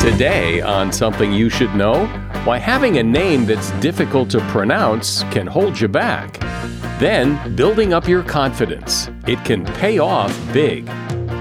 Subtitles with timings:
[0.00, 2.06] Today, on Something You Should Know,
[2.44, 6.38] why having a name that's difficult to pronounce can hold you back.
[7.00, 9.10] Then, building up your confidence.
[9.26, 10.88] It can pay off big.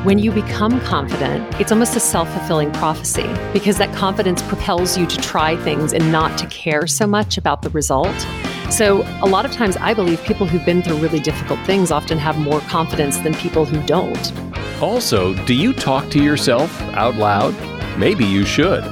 [0.04, 5.06] When you become confident, it's almost a self fulfilling prophecy because that confidence propels you
[5.06, 8.28] to try things and not to care so much about the result.
[8.72, 12.18] So, a lot of times, I believe people who've been through really difficult things often
[12.18, 14.34] have more confidence than people who don't.
[14.82, 17.54] Also, do you talk to yourself out loud?
[17.98, 18.84] Maybe you should.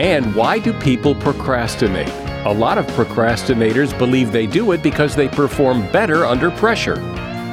[0.00, 2.08] And why do people procrastinate?
[2.46, 6.96] A lot of procrastinators believe they do it because they perform better under pressure.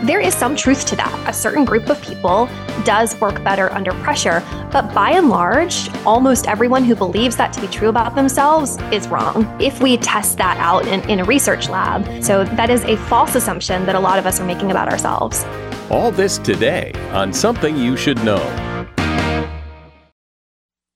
[0.06, 1.30] There is some truth to that.
[1.30, 2.50] A certain group of people
[2.84, 7.62] does work better under pressure, but by and large, almost everyone who believes that to
[7.62, 11.70] be true about themselves is wrong if we test that out in, in a research
[11.70, 12.24] lab.
[12.24, 15.44] So that is a false assumption that a lot of us are making about ourselves.
[15.90, 18.73] All this today on Something You Should Know.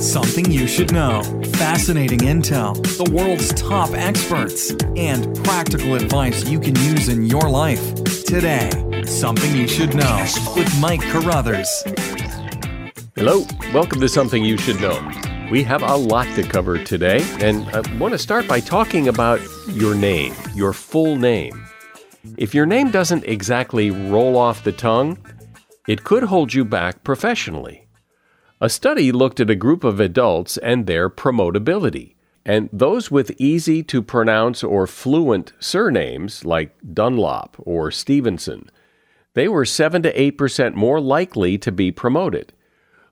[0.00, 1.22] Something you should know.
[1.56, 7.94] Fascinating intel, the world's top experts, and practical advice you can use in your life.
[8.24, 8.70] Today,
[9.04, 11.68] Something You Should Know with Mike Carruthers.
[13.14, 13.44] Hello,
[13.74, 15.06] welcome to Something You Should Know.
[15.50, 19.38] We have a lot to cover today, and I want to start by talking about
[19.68, 21.66] your name, your full name.
[22.38, 25.18] If your name doesn't exactly roll off the tongue,
[25.86, 27.86] it could hold you back professionally.
[28.62, 32.14] A study looked at a group of adults and their promotability.
[32.44, 38.70] And those with easy to pronounce or fluent surnames like Dunlop or Stevenson,
[39.34, 42.52] they were 7 to 8% more likely to be promoted.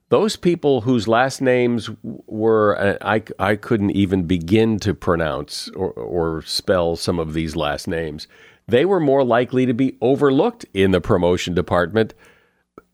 [0.09, 5.91] Those people whose last names were, uh, I, I couldn't even begin to pronounce or,
[5.93, 8.27] or spell some of these last names,
[8.67, 12.13] they were more likely to be overlooked in the promotion department,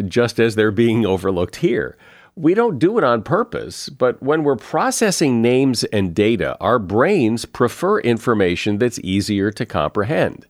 [0.06, 1.98] just as they're being overlooked here.
[2.38, 7.46] We don't do it on purpose, but when we're processing names and data, our brains
[7.46, 10.46] prefer information that's easier to comprehend.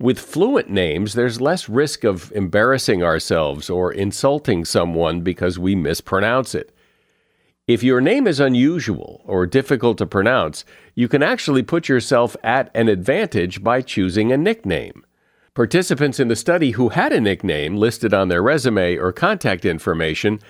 [0.00, 6.56] With fluent names, there's less risk of embarrassing ourselves or insulting someone because we mispronounce
[6.56, 6.74] it.
[7.68, 10.64] If your name is unusual or difficult to pronounce,
[10.96, 15.06] you can actually put yourself at an advantage by choosing a nickname.
[15.54, 20.40] Participants in the study who had a nickname listed on their resume or contact information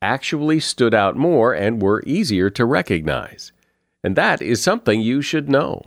[0.00, 3.52] actually stood out more and were easier to recognize.
[4.04, 5.82] And that is something you should know.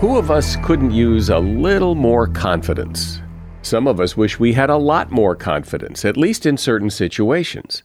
[0.00, 3.22] Who of us couldn't use a little more confidence?
[3.62, 7.82] Some of us wish we had a lot more confidence, at least in certain situations.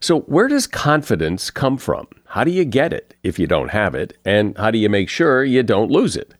[0.00, 2.06] So, where does confidence come from?
[2.26, 4.16] How do you get it if you don't have it?
[4.24, 6.34] And how do you make sure you don't lose it?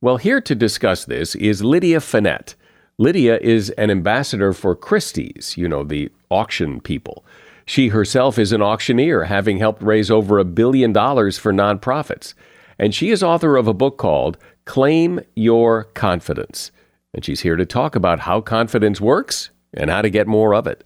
[0.00, 2.54] Well, here to discuss this is Lydia Fenet.
[3.00, 7.24] Lydia is an ambassador for Christie's, you know, the auction people.
[7.64, 12.34] She herself is an auctioneer, having helped raise over a billion dollars for nonprofits.
[12.76, 16.72] And she is author of a book called Claim Your Confidence.
[17.14, 20.66] And she's here to talk about how confidence works and how to get more of
[20.66, 20.82] it.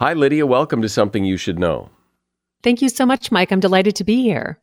[0.00, 0.46] Hi, Lydia.
[0.46, 1.88] Welcome to Something You Should Know.
[2.62, 3.50] Thank you so much, Mike.
[3.50, 4.58] I'm delighted to be here.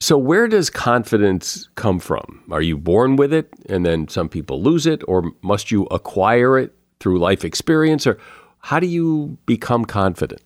[0.00, 2.42] So, where does confidence come from?
[2.50, 6.58] Are you born with it and then some people lose it, or must you acquire
[6.58, 8.18] it through life experience, or
[8.58, 10.42] how do you become confident?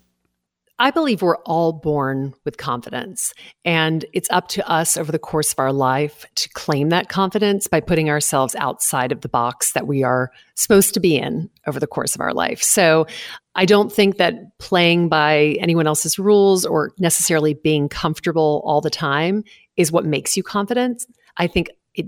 [0.78, 3.34] I believe we're all born with confidence,
[3.66, 7.66] and it's up to us over the course of our life to claim that confidence
[7.66, 11.78] by putting ourselves outside of the box that we are supposed to be in over
[11.78, 12.62] the course of our life.
[12.62, 13.06] So
[13.54, 18.90] I don't think that playing by anyone else's rules or necessarily being comfortable all the
[18.90, 19.42] time
[19.76, 21.04] is what makes you confident.
[21.36, 22.06] I think it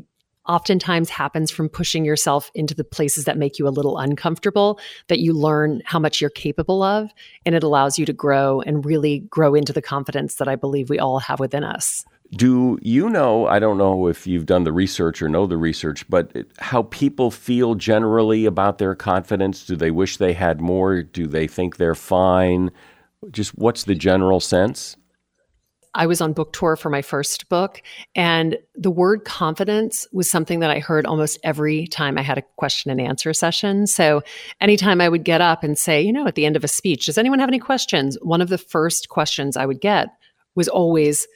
[0.49, 4.79] oftentimes happens from pushing yourself into the places that make you a little uncomfortable,
[5.09, 7.11] that you learn how much you're capable of,
[7.45, 10.91] and it allows you to grow and really grow into the confidence that I believe
[10.91, 12.05] we all have within us.
[12.35, 13.47] Do you know?
[13.47, 17.31] I don't know if you've done the research or know the research, but how people
[17.31, 19.67] feel generally about their confidence?
[19.67, 21.03] Do they wish they had more?
[21.03, 22.71] Do they think they're fine?
[23.31, 24.97] Just what's the general sense?
[25.95, 27.83] I was on book tour for my first book,
[28.15, 32.43] and the word confidence was something that I heard almost every time I had a
[32.57, 33.87] question and answer session.
[33.87, 34.23] So,
[34.59, 37.07] anytime I would get up and say, you know, at the end of a speech,
[37.07, 38.17] does anyone have any questions?
[38.23, 40.09] One of the first questions I would get
[40.55, 41.27] was always,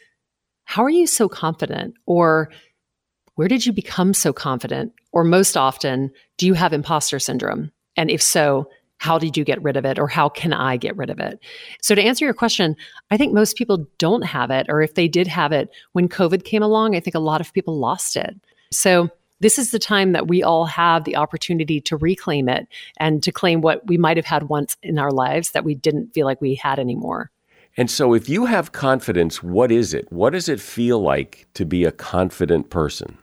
[0.66, 1.94] How are you so confident?
[2.04, 2.50] Or,
[3.36, 4.92] Where did you become so confident?
[5.12, 7.70] Or, most often, do you have imposter syndrome?
[7.96, 8.68] And if so,
[8.98, 11.38] how did you get rid of it or how can I get rid of it?
[11.82, 12.76] So, to answer your question,
[13.10, 16.44] I think most people don't have it, or if they did have it when COVID
[16.44, 18.34] came along, I think a lot of people lost it.
[18.72, 19.10] So,
[19.40, 22.66] this is the time that we all have the opportunity to reclaim it
[22.98, 26.14] and to claim what we might have had once in our lives that we didn't
[26.14, 27.30] feel like we had anymore.
[27.76, 30.10] And so, if you have confidence, what is it?
[30.10, 33.18] What does it feel like to be a confident person?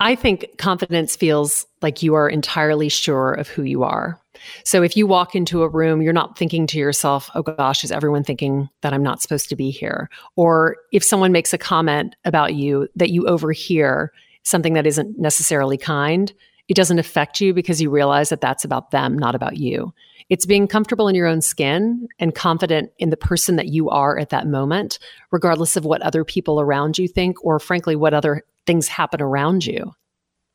[0.00, 4.20] I think confidence feels like you are entirely sure of who you are.
[4.64, 7.92] So if you walk into a room, you're not thinking to yourself, oh gosh, is
[7.92, 10.10] everyone thinking that I'm not supposed to be here?
[10.34, 14.12] Or if someone makes a comment about you that you overhear,
[14.42, 16.32] something that isn't necessarily kind,
[16.68, 19.94] it doesn't affect you because you realize that that's about them, not about you.
[20.30, 24.18] It's being comfortable in your own skin and confident in the person that you are
[24.18, 24.98] at that moment,
[25.30, 29.66] regardless of what other people around you think or frankly what other things happen around
[29.66, 29.92] you.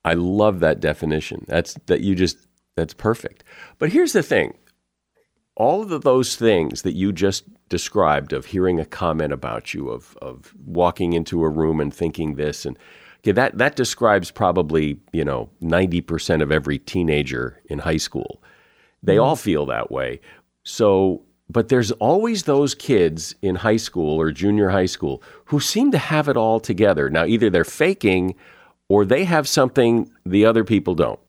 [0.04, 1.46] I love that definition.
[1.48, 2.38] That's that you just
[2.76, 3.44] that's perfect.
[3.78, 4.58] But here's the thing.
[5.56, 10.18] All of those things that you just described of hearing a comment about you, of
[10.22, 12.78] of walking into a room and thinking this and
[13.20, 18.42] okay, that that describes probably, you know, 90% of every teenager in high school.
[19.04, 20.20] They mm all feel that way.
[20.64, 25.92] So but there's always those kids in high school or junior high school who seem
[25.92, 27.10] to have it all together.
[27.10, 28.36] Now, either they're faking
[28.88, 31.20] or they have something the other people don't.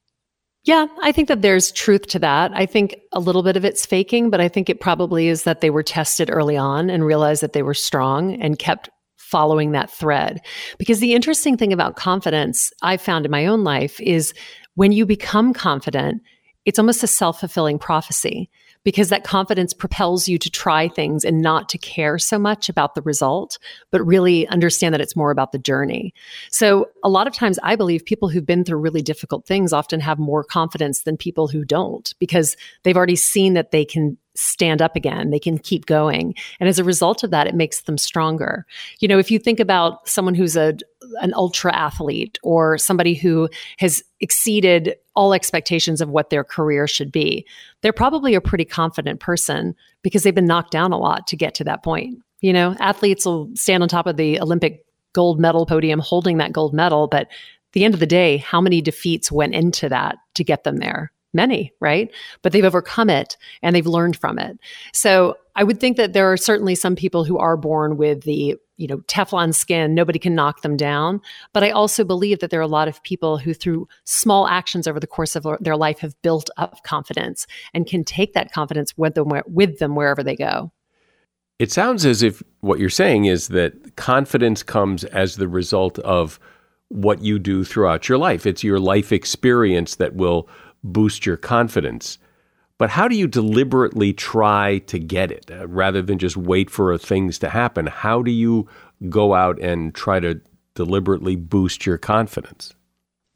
[0.65, 2.53] Yeah, I think that there's truth to that.
[2.55, 5.63] I think a little bit of it's faking, but I think it probably is that
[5.63, 9.91] they were tested early on and realized that they were strong and kept following that
[9.91, 10.41] thread.
[10.77, 14.35] Because the interesting thing about confidence I've found in my own life is
[14.75, 16.21] when you become confident,
[16.65, 18.51] it's almost a self fulfilling prophecy
[18.85, 22.95] because that confidence propels you to try things and not to care so much about
[22.95, 23.59] the result,
[23.91, 26.15] but really understand that it's more about the journey.
[26.51, 30.01] So, a lot of times, I believe people who've been through really difficult things often
[30.01, 34.81] have more confidence than people who don't because they've already seen that they can stand
[34.81, 35.31] up again.
[35.31, 36.35] They can keep going.
[36.61, 38.65] And as a result of that, it makes them stronger.
[39.01, 40.75] You know, if you think about someone who's a
[41.21, 43.49] an ultra athlete or somebody who
[43.79, 47.47] has exceeded all expectations of what their career should be,
[47.83, 51.55] they're probably a pretty confident person because they've been knocked down a lot to get
[51.55, 52.19] to that point.
[52.41, 56.53] You know, athletes will stand on top of the Olympic gold medal podium holding that
[56.53, 57.29] gold medal, but at
[57.73, 61.13] the end of the day, how many defeats went into that to get them there?
[61.33, 62.11] many, right?
[62.43, 64.59] But they've overcome it and they've learned from it.
[64.93, 68.57] So I would think that there are certainly some people who are born with the,
[68.79, 71.21] you know, Teflon skin, nobody can knock them down.
[71.53, 74.87] But I also believe that there are a lot of people who, through small actions
[74.87, 78.97] over the course of their life, have built up confidence and can take that confidence
[78.97, 80.73] with them, with them wherever they go.
[81.59, 86.41] It sounds as if what you're saying is that confidence comes as the result of
[86.89, 88.47] what you do throughout your life.
[88.47, 90.49] It's your life experience that will
[90.83, 92.17] boost your confidence.
[92.81, 96.97] But how do you deliberately try to get it uh, rather than just wait for
[96.97, 97.87] things to happen?
[97.87, 98.67] How do you
[99.11, 100.41] go out and try to
[100.75, 102.75] deliberately boost your confidence?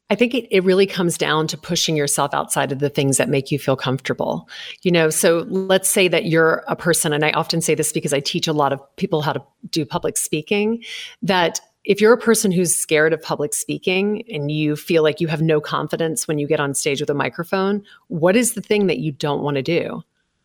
[0.09, 3.29] I think it, it really comes down to pushing yourself outside of the things that
[3.29, 4.49] make you feel comfortable.
[4.81, 8.13] You know, so let's say that you're a person, and I often say this because
[8.13, 10.83] I teach a lot of people how to do public speaking,
[11.21, 15.27] that if you're a person who's scared of public speaking and you feel like you
[15.27, 18.87] have no confidence when you get on stage with a microphone, what is the thing
[18.87, 20.01] that you don't want to do?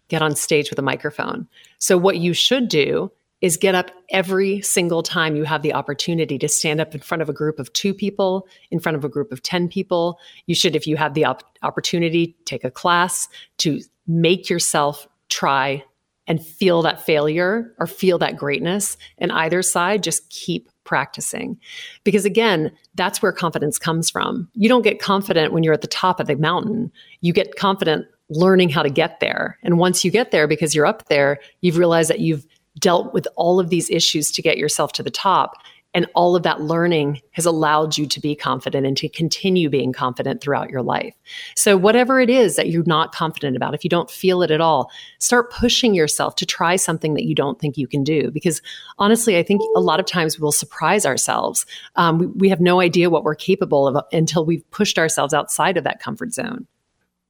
[0.09, 1.49] Get on stage with a microphone.
[1.79, 6.39] So, what you should do is get up every single time you have the opportunity
[6.39, 9.09] to stand up in front of a group of two people, in front of a
[9.09, 10.19] group of 10 people.
[10.47, 13.29] You should, if you have the op- opportunity, take a class
[13.59, 15.83] to make yourself try
[16.27, 18.97] and feel that failure or feel that greatness.
[19.19, 21.57] And either side, just keep practicing.
[22.03, 24.49] Because again, that's where confidence comes from.
[24.55, 26.91] You don't get confident when you're at the top of the mountain.
[27.21, 29.57] You get confident learning how to get there.
[29.63, 32.45] And once you get there, because you're up there, you've realized that you've
[32.81, 35.55] dealt with all of these issues to get yourself to the top.
[35.93, 39.93] And all of that learning has allowed you to be confident and to continue being
[39.93, 41.15] confident throughout your life.
[41.57, 44.61] So, whatever it is that you're not confident about, if you don't feel it at
[44.61, 48.31] all, start pushing yourself to try something that you don't think you can do.
[48.31, 48.63] Because
[48.99, 51.67] honestly, I think a lot of times we'll surprise ourselves.
[51.97, 55.77] Um, we, we have no idea what we're capable of until we've pushed ourselves outside
[55.77, 56.67] of that comfort zone.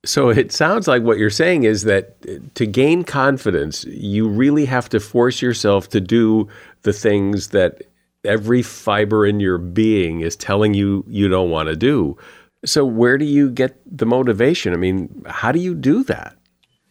[0.04, 4.88] So it sounds like what you're saying is that to gain confidence, you really have
[4.90, 6.48] to force yourself to do
[6.82, 7.82] the things that
[8.24, 12.16] every fiber in your being is telling you you don't want to do.
[12.64, 14.74] So, where do you get the motivation?
[14.74, 16.36] I mean, how do you do that?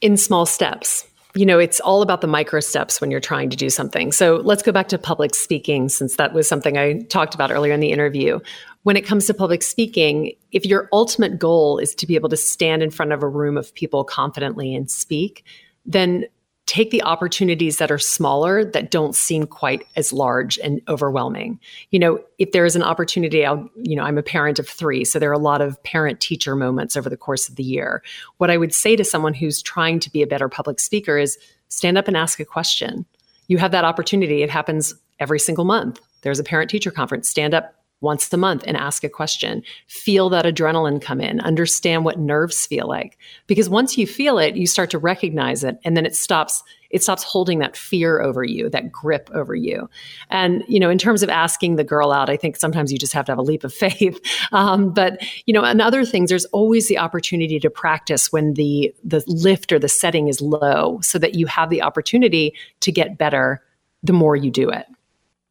[0.01, 1.05] In small steps.
[1.35, 4.11] You know, it's all about the micro steps when you're trying to do something.
[4.11, 7.73] So, let's go back to public speaking, since that was something I talked about earlier
[7.73, 8.39] in the interview.
[8.83, 12.37] When it comes to public speaking, if your ultimate goal is to be able to
[12.37, 15.43] stand in front of a room of people confidently and speak,
[15.85, 16.25] then
[16.69, 21.59] take the opportunities that are smaller that don't seem quite as large and overwhelming.
[21.89, 25.03] You know, if there is an opportunity, I'll, you know, I'm a parent of three,
[25.03, 28.03] so there are a lot of parent teacher moments over the course of the year.
[28.37, 31.39] What I would say to someone who's trying to be a better public speaker is
[31.69, 33.03] stand up and ask a question.
[33.47, 34.43] You have that opportunity.
[34.43, 35.99] It happens every single month.
[36.21, 37.27] There's a parent teacher conference.
[37.27, 39.63] Stand up, once a month and ask a question.
[39.87, 43.17] Feel that adrenaline come in, understand what nerves feel like.
[43.47, 47.03] Because once you feel it, you start to recognize it and then it stops it
[47.03, 49.87] stops holding that fear over you, that grip over you.
[50.29, 53.13] And, you know, in terms of asking the girl out, I think sometimes you just
[53.13, 54.19] have to have a leap of faith.
[54.51, 58.93] Um, but, you know, and other things, there's always the opportunity to practice when the
[59.03, 63.17] the lift or the setting is low so that you have the opportunity to get
[63.17, 63.63] better
[64.01, 64.85] the more you do it.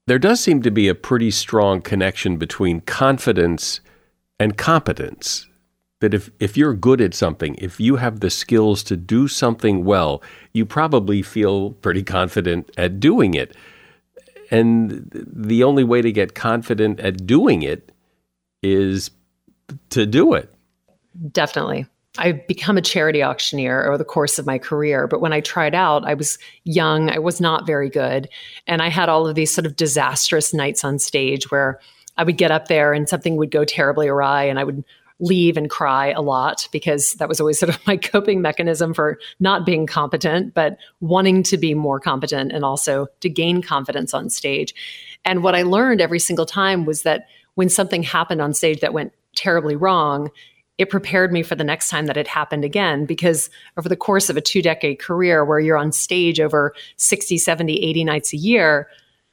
[0.08, 3.82] There does seem to be a pretty strong connection between confidence
[4.40, 5.46] and competence.
[6.00, 9.84] That if, if you're good at something, if you have the skills to do something
[9.84, 10.22] well,
[10.54, 13.54] you probably feel pretty confident at doing it.
[14.50, 17.92] And the only way to get confident at doing it
[18.62, 19.10] is
[19.90, 20.50] to do it.
[21.32, 21.84] Definitely.
[22.18, 25.06] I've become a charity auctioneer over the course of my career.
[25.06, 28.28] But when I tried out, I was young, I was not very good.
[28.66, 31.80] And I had all of these sort of disastrous nights on stage where
[32.16, 34.84] I would get up there and something would go terribly awry and I would
[35.20, 39.18] leave and cry a lot because that was always sort of my coping mechanism for
[39.40, 44.28] not being competent, but wanting to be more competent and also to gain confidence on
[44.28, 44.74] stage.
[45.24, 48.92] And what I learned every single time was that when something happened on stage that
[48.92, 50.30] went terribly wrong,
[50.78, 54.30] it prepared me for the next time that it happened again because over the course
[54.30, 58.36] of a two decade career where you're on stage over 60 70 80 nights a
[58.36, 58.88] year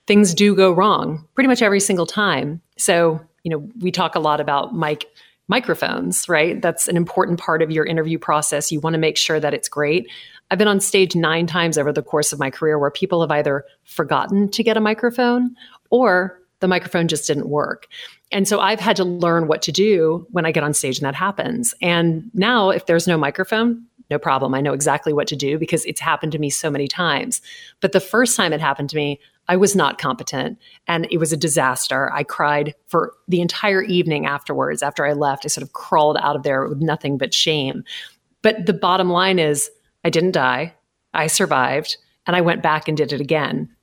[0.08, 2.62] things do go wrong pretty much every single time.
[2.78, 5.06] So you know we talk a lot about mic
[5.48, 6.62] microphones right?
[6.62, 8.72] That's an important part of your interview process.
[8.72, 10.10] You want to make sure that it's great.
[10.50, 13.32] I've been on stage nine times over the course of my career where people have
[13.32, 15.56] either forgotten to get a microphone
[15.90, 17.88] or the microphone just didn't work.
[18.32, 21.06] And so I've had to learn what to do when I get on stage and
[21.06, 21.74] that happens.
[21.82, 24.54] And now, if there's no microphone, no problem.
[24.54, 27.42] I know exactly what to do because it's happened to me so many times.
[27.82, 31.32] But the first time it happened to me, I was not competent and it was
[31.32, 32.12] a disaster.
[32.12, 34.82] I cried for the entire evening afterwards.
[34.84, 37.84] After I left, I sort of crawled out of there with nothing but shame.
[38.42, 39.70] But the bottom line is,
[40.04, 40.74] I didn't die.
[41.14, 43.75] I survived and I went back and did it again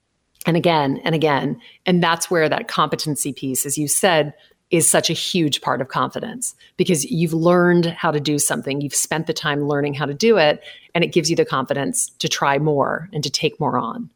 [0.47, 1.61] and again and again.
[1.87, 4.35] And that's where that competency piece, as you said,
[4.71, 8.95] is such a huge part of confidence because you've learned how to do something, you've
[8.95, 10.63] spent the time learning how to do it,
[10.95, 14.11] and it gives you the confidence to try more and to take more on.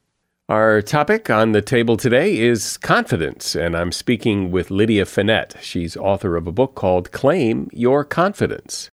[0.49, 5.61] Our topic on the table today is confidence, and I'm speaking with Lydia Fenet.
[5.61, 8.88] She's author of a book called Claim Your Confidence.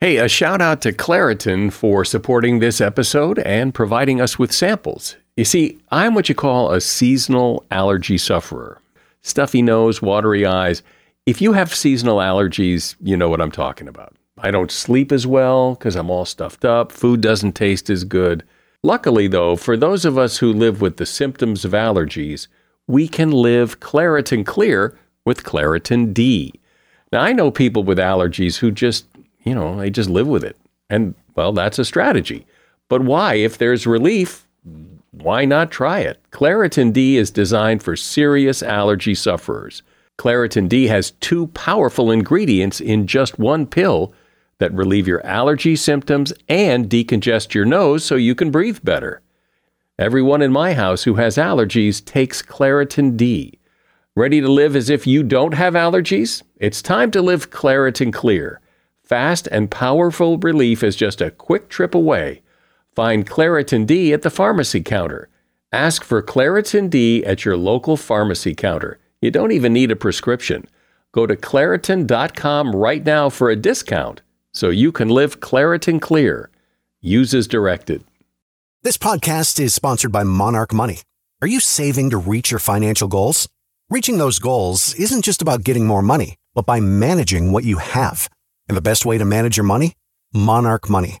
[0.00, 5.16] Hey, a shout out to Claritin for supporting this episode and providing us with samples.
[5.40, 8.78] You see, I'm what you call a seasonal allergy sufferer.
[9.22, 10.82] Stuffy nose, watery eyes.
[11.24, 14.14] If you have seasonal allergies, you know what I'm talking about.
[14.36, 16.92] I don't sleep as well because I'm all stuffed up.
[16.92, 18.44] Food doesn't taste as good.
[18.82, 22.46] Luckily, though, for those of us who live with the symptoms of allergies,
[22.86, 24.94] we can live Claritin Clear
[25.24, 26.52] with Claritin D.
[27.12, 29.06] Now, I know people with allergies who just,
[29.44, 30.58] you know, they just live with it.
[30.90, 32.44] And, well, that's a strategy.
[32.90, 33.36] But why?
[33.36, 34.46] If there's relief,
[35.12, 36.20] why not try it?
[36.30, 39.82] Claritin D is designed for serious allergy sufferers.
[40.18, 44.12] Claritin D has two powerful ingredients in just one pill
[44.58, 49.22] that relieve your allergy symptoms and decongest your nose so you can breathe better.
[49.98, 53.58] Everyone in my house who has allergies takes Claritin D.
[54.14, 56.42] Ready to live as if you don't have allergies?
[56.56, 58.60] It's time to live Claritin Clear.
[59.02, 62.42] Fast and powerful relief is just a quick trip away.
[63.00, 65.30] Find Claritin D at the pharmacy counter.
[65.72, 68.98] Ask for Claritin D at your local pharmacy counter.
[69.22, 70.66] You don't even need a prescription.
[71.10, 74.20] Go to Claritin.com right now for a discount
[74.52, 76.50] so you can live Claritin Clear.
[77.00, 78.04] Use as directed.
[78.82, 80.98] This podcast is sponsored by Monarch Money.
[81.40, 83.48] Are you saving to reach your financial goals?
[83.88, 88.28] Reaching those goals isn't just about getting more money, but by managing what you have.
[88.68, 89.94] And the best way to manage your money?
[90.34, 91.20] Monarch Money.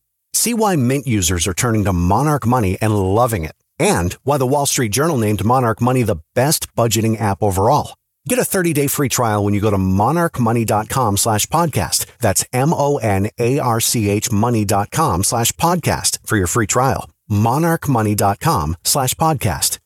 [0.33, 4.47] See why Mint users are turning to Monarch Money and loving it, and why the
[4.47, 7.95] Wall Street Journal named Monarch Money the best budgeting app overall.
[8.27, 12.05] Get a 30-day free trial when you go to monarchmoney.com slash podcast.
[12.19, 17.09] That's M-O-N-A-R-C-H money.com slash podcast for your free trial.
[17.31, 19.79] monarchmoney.com slash podcast.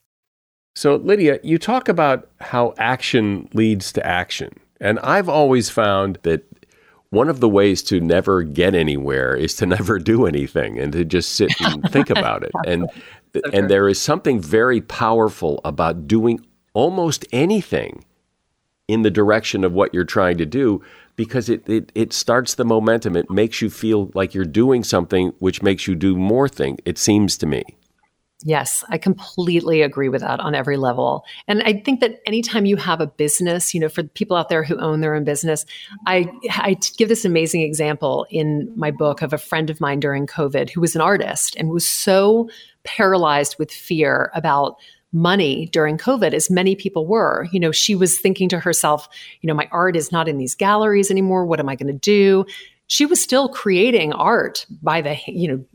[0.75, 4.59] So, Lydia, you talk about how action leads to action.
[4.81, 6.43] And I've always found that
[7.15, 11.05] one of the ways to never get anywhere is to never do anything and to
[11.05, 12.51] just sit and think about it.
[12.65, 12.89] And
[13.34, 18.04] so and there is something very powerful about doing almost anything
[18.88, 20.84] in the direction of what you're trying to do
[21.15, 23.15] because it, it, it starts the momentum.
[23.15, 26.97] It makes you feel like you're doing something which makes you do more things, it
[26.97, 27.63] seems to me.
[28.47, 31.25] Yes, I completely agree with that on every level.
[31.47, 34.63] And I think that anytime you have a business, you know, for people out there
[34.63, 35.65] who own their own business,
[36.05, 40.27] I, I give this amazing example in my book of a friend of mine during
[40.27, 42.47] COVID who was an artist and was so
[42.84, 44.75] paralyzed with fear about
[45.12, 47.47] money during COVID, as many people were.
[47.51, 49.10] You know, she was thinking to herself,
[49.41, 51.47] you know, my art is not in these galleries anymore.
[51.47, 52.45] What am I going to do?
[52.88, 55.65] She was still creating art by the, you know,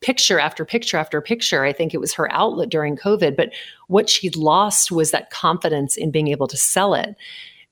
[0.00, 1.64] picture after picture after picture.
[1.64, 3.36] I think it was her outlet during COVID.
[3.36, 3.50] But
[3.88, 7.16] what she'd lost was that confidence in being able to sell it.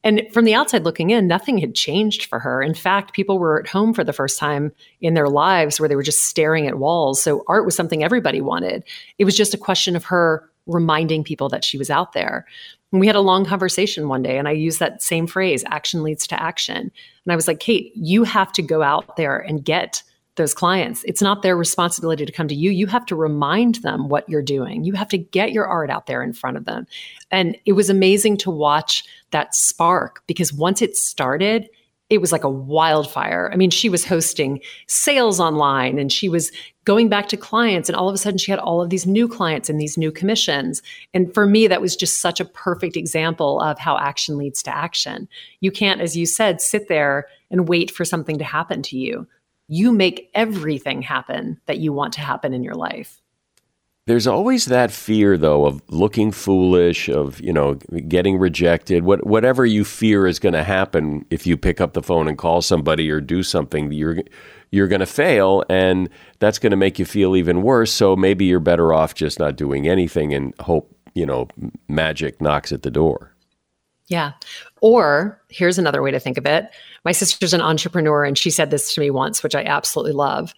[0.04, 2.60] And from the outside looking in, nothing had changed for her.
[2.60, 5.96] In fact, people were at home for the first time in their lives where they
[5.96, 7.22] were just staring at walls.
[7.22, 8.82] So art was something everybody wanted.
[9.18, 12.46] It was just a question of her reminding people that she was out there.
[12.92, 16.26] We had a long conversation one day, and I used that same phrase action leads
[16.28, 16.76] to action.
[16.76, 20.02] And I was like, Kate, you have to go out there and get
[20.36, 21.04] those clients.
[21.04, 22.70] It's not their responsibility to come to you.
[22.70, 24.84] You have to remind them what you're doing.
[24.84, 26.86] You have to get your art out there in front of them.
[27.30, 31.68] And it was amazing to watch that spark because once it started,
[32.12, 33.48] it was like a wildfire.
[33.50, 36.52] I mean, she was hosting sales online and she was
[36.84, 39.26] going back to clients, and all of a sudden she had all of these new
[39.26, 40.82] clients and these new commissions.
[41.14, 44.76] And for me, that was just such a perfect example of how action leads to
[44.76, 45.26] action.
[45.60, 49.26] You can't, as you said, sit there and wait for something to happen to you.
[49.68, 53.22] You make everything happen that you want to happen in your life.
[54.06, 57.74] There's always that fear, though, of looking foolish, of you know,
[58.08, 59.04] getting rejected.
[59.04, 62.36] What, whatever you fear is going to happen if you pick up the phone and
[62.36, 64.18] call somebody or do something, you're
[64.72, 66.08] you're going to fail, and
[66.40, 67.92] that's going to make you feel even worse.
[67.92, 71.46] So maybe you're better off just not doing anything and hope you know
[71.88, 73.32] magic knocks at the door.
[74.08, 74.32] Yeah.
[74.80, 76.68] Or here's another way to think of it.
[77.04, 80.54] My sister's an entrepreneur, and she said this to me once, which I absolutely love.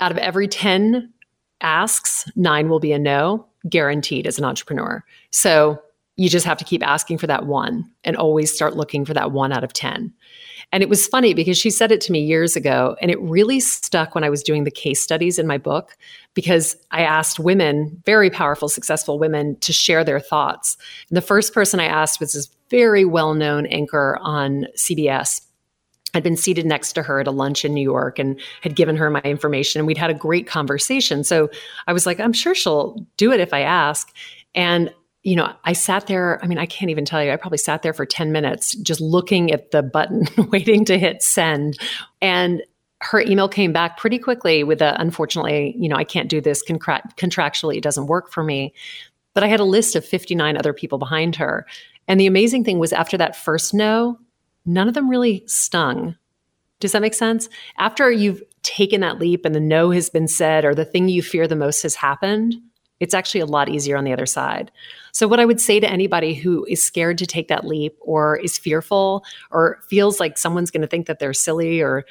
[0.00, 1.12] Out of every ten
[1.60, 5.04] asks, nine will be a no, guaranteed as an entrepreneur.
[5.30, 5.80] So
[6.16, 9.32] you just have to keep asking for that one and always start looking for that
[9.32, 10.12] one out of 10.
[10.72, 13.58] And it was funny because she said it to me years ago, and it really
[13.58, 15.96] stuck when I was doing the case studies in my book
[16.34, 20.76] because I asked women, very powerful, successful women, to share their thoughts.
[21.08, 25.40] And the first person I asked was this very well known anchor on CBS
[26.14, 28.96] I'd been seated next to her at a lunch in New York and had given
[28.96, 31.24] her my information and we'd had a great conversation.
[31.24, 31.50] So
[31.86, 34.12] I was like, I'm sure she'll do it if I ask.
[34.54, 34.92] And
[35.22, 36.42] you know, I sat there.
[36.42, 37.30] I mean, I can't even tell you.
[37.30, 41.22] I probably sat there for 10 minutes just looking at the button, waiting to hit
[41.22, 41.78] send.
[42.22, 42.62] And
[43.02, 46.62] her email came back pretty quickly with a, unfortunately, you know, I can't do this
[46.62, 47.76] contra- contractually.
[47.76, 48.74] It doesn't work for me.
[49.34, 51.66] But I had a list of 59 other people behind her.
[52.08, 54.18] And the amazing thing was after that first no,
[54.66, 56.16] none of them really stung.
[56.80, 57.48] Does that make sense?
[57.78, 61.22] After you've taken that leap and the no has been said or the thing you
[61.22, 62.54] fear the most has happened,
[63.00, 64.70] it's actually a lot easier on the other side.
[65.12, 68.36] So, what I would say to anybody who is scared to take that leap or
[68.36, 72.04] is fearful or feels like someone's going to think that they're silly or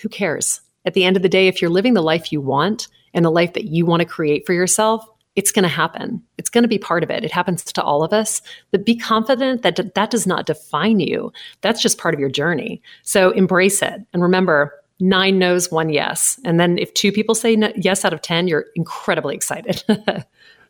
[0.00, 0.60] who cares?
[0.84, 3.30] At the end of the day, if you're living the life you want and the
[3.30, 6.22] life that you want to create for yourself, it's going to happen.
[6.38, 7.24] It's going to be part of it.
[7.24, 8.42] It happens to all of us.
[8.70, 11.32] But be confident that that does not define you.
[11.62, 12.82] That's just part of your journey.
[13.02, 14.00] So embrace it.
[14.12, 16.38] And remember, nine no's, one yes.
[16.44, 19.82] And then if two people say no, yes out of 10, you're incredibly excited.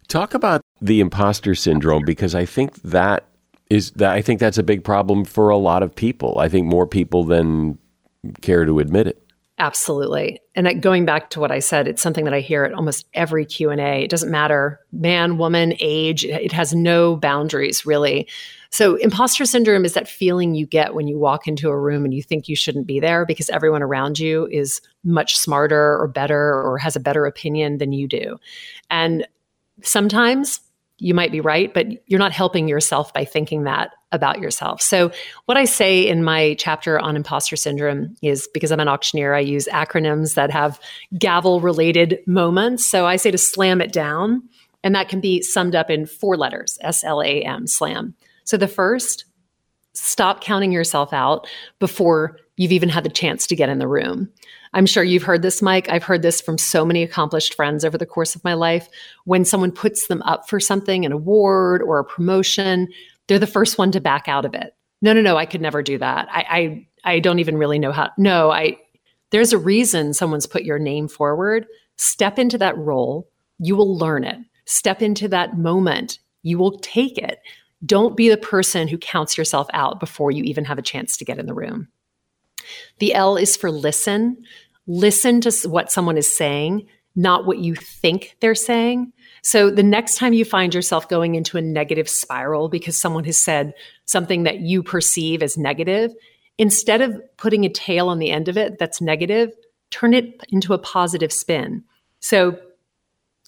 [0.09, 3.25] Talk about the imposter syndrome because I think that
[3.71, 6.39] is that I think that's a big problem for a lot of people.
[6.39, 7.79] I think more people than
[8.43, 9.23] care to admit it.
[9.59, 10.41] Absolutely.
[10.55, 13.45] And going back to what I said, it's something that I hear at almost every
[13.45, 14.03] Q&A.
[14.03, 18.27] It doesn't matter man, woman, age, it has no boundaries really.
[18.71, 22.15] So, imposter syndrome is that feeling you get when you walk into a room and
[22.15, 26.55] you think you shouldn't be there because everyone around you is much smarter or better
[26.55, 28.39] or has a better opinion than you do.
[28.91, 29.27] And
[29.83, 30.61] sometimes
[30.97, 34.81] you might be right, but you're not helping yourself by thinking that about yourself.
[34.81, 35.11] So,
[35.47, 39.41] what I say in my chapter on imposter syndrome is because I'm an auctioneer, I
[39.41, 40.79] use acronyms that have
[41.19, 42.89] gavel related moments.
[42.89, 44.43] So, I say to slam it down,
[44.85, 48.15] and that can be summed up in four letters S L A M, slam.
[48.45, 49.25] So the first,
[49.95, 51.47] stop counting yourself out
[51.79, 54.31] before you've even had the chance to get in the room.
[54.75, 55.89] I'm sure you've heard this, Mike.
[55.91, 58.89] I've heard this from so many accomplished friends over the course of my life.
[59.25, 62.89] When someone puts them up for something, an award or a promotion,
[63.29, 64.75] they're the first one to back out of it.
[65.01, 66.29] No, no, no, I could never do that.
[66.31, 68.11] I, I, I don't even really know how.
[68.17, 68.79] No, I.
[69.31, 71.67] There's a reason someone's put your name forward.
[71.97, 73.29] Step into that role.
[73.59, 74.39] You will learn it.
[74.67, 76.19] Step into that moment.
[76.43, 77.41] You will take it.
[77.85, 81.25] Don't be the person who counts yourself out before you even have a chance to
[81.25, 81.89] get in the room.
[82.99, 84.37] The L is for listen.
[84.87, 89.13] Listen to what someone is saying, not what you think they're saying.
[89.43, 93.37] So the next time you find yourself going into a negative spiral because someone has
[93.37, 93.75] said
[94.05, 96.15] something that you perceive as negative,
[96.59, 99.51] instead of putting a tail on the end of it that's negative,
[99.91, 101.83] turn it into a positive spin.
[102.21, 102.59] So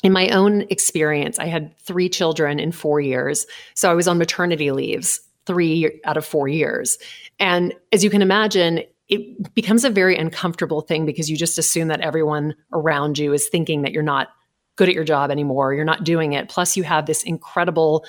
[0.03, 3.47] in my own experience, I had three children in four years.
[3.75, 6.99] So I was on maternity leaves three out of four years.
[7.39, 11.89] And as you can imagine, it becomes a very uncomfortable thing because you just assume
[11.89, 14.29] that everyone around you is thinking that you're not
[14.77, 15.73] good at your job anymore.
[15.73, 16.49] You're not doing it.
[16.49, 18.05] Plus, you have this incredible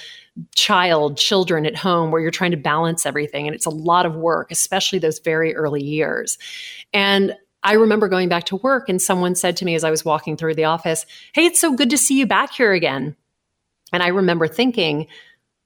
[0.56, 3.47] child, children at home where you're trying to balance everything.
[3.47, 6.38] And it's a lot of work, especially those very early years.
[6.93, 10.06] And I remember going back to work and someone said to me as I was
[10.06, 13.15] walking through the office, Hey, it's so good to see you back here again.
[13.91, 15.08] And I remember thinking,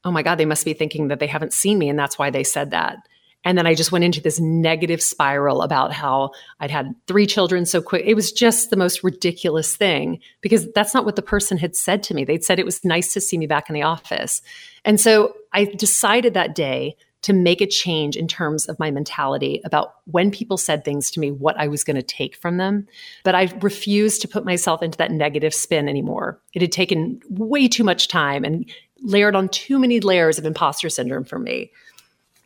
[0.06, 1.90] Oh my God, they must be thinking that they haven't seen me.
[1.90, 2.98] And that's why they said that.
[3.46, 7.66] And then I just went into this negative spiral about how I'd had three children
[7.66, 8.04] so quick.
[8.06, 12.04] It was just the most ridiculous thing because that's not what the person had said
[12.04, 12.26] to me.
[12.26, 14.42] They'd said it was nice to see me back in the office.
[14.84, 19.62] And so I decided that day to make a change in terms of my mentality
[19.66, 22.88] about when people said things to me, what I was going to take from them.
[23.24, 26.40] But I refused to put myself into that negative spin anymore.
[26.54, 28.70] It had taken way too much time and
[29.02, 31.72] layered on too many layers of imposter syndrome for me.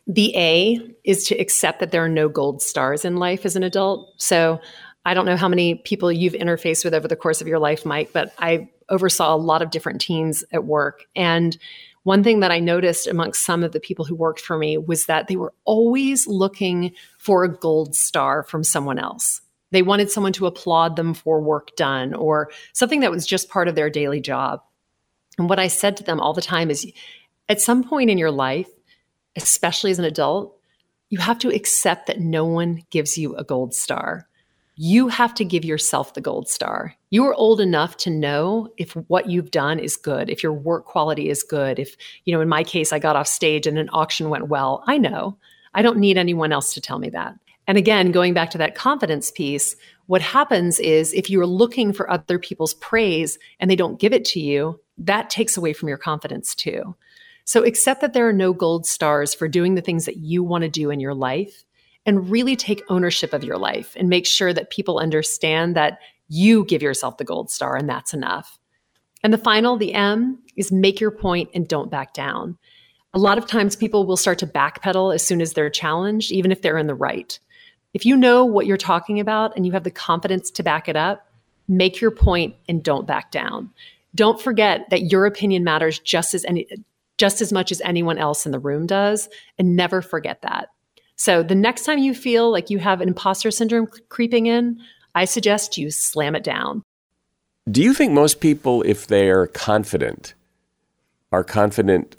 [0.06, 3.62] The A is to accept that there are no gold stars in life as an
[3.62, 4.12] adult.
[4.18, 4.60] So
[5.06, 7.84] I don't know how many people you've interfaced with over the course of your life,
[7.84, 11.04] Mike, but I oversaw a lot of different teams at work.
[11.16, 11.56] And
[12.02, 15.06] one thing that I noticed amongst some of the people who worked for me was
[15.06, 19.40] that they were always looking for a gold star from someone else.
[19.70, 23.68] They wanted someone to applaud them for work done or something that was just part
[23.68, 24.60] of their daily job.
[25.38, 26.86] And what I said to them all the time is
[27.48, 28.68] at some point in your life,
[29.36, 30.56] especially as an adult,
[31.10, 34.26] you have to accept that no one gives you a gold star
[34.76, 36.94] you have to give yourself the gold star.
[37.10, 40.84] You are old enough to know if what you've done is good, if your work
[40.84, 43.88] quality is good, if, you know, in my case, I got off stage and an
[43.92, 44.82] auction went well.
[44.86, 45.36] I know.
[45.74, 47.34] I don't need anyone else to tell me that.
[47.66, 52.10] And again, going back to that confidence piece, what happens is if you're looking for
[52.10, 55.98] other people's praise and they don't give it to you, that takes away from your
[55.98, 56.94] confidence too.
[57.44, 60.62] So accept that there are no gold stars for doing the things that you want
[60.62, 61.64] to do in your life
[62.06, 66.64] and really take ownership of your life and make sure that people understand that you
[66.64, 68.58] give yourself the gold star and that's enough.
[69.22, 72.58] And the final, the M, is make your point and don't back down.
[73.14, 76.50] A lot of times people will start to backpedal as soon as they're challenged, even
[76.50, 77.38] if they're in the right.
[77.94, 80.96] If you know what you're talking about and you have the confidence to back it
[80.96, 81.26] up,
[81.68, 83.70] make your point and don't back down.
[84.14, 86.66] Don't forget that your opinion matters just as any
[87.18, 90.68] just as much as anyone else in the room does and never forget that.
[91.16, 94.80] So the next time you feel like you have an imposter syndrome creeping in,
[95.14, 96.82] I suggest you slam it down.
[97.70, 100.34] Do you think most people if they're confident
[101.32, 102.16] are confident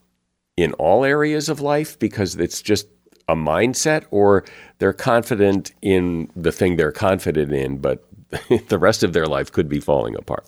[0.58, 2.88] in all areas of life because it's just
[3.28, 4.44] a mindset or
[4.80, 8.04] they're confident in the thing they're confident in but
[8.70, 10.46] the rest of their life could be falling apart?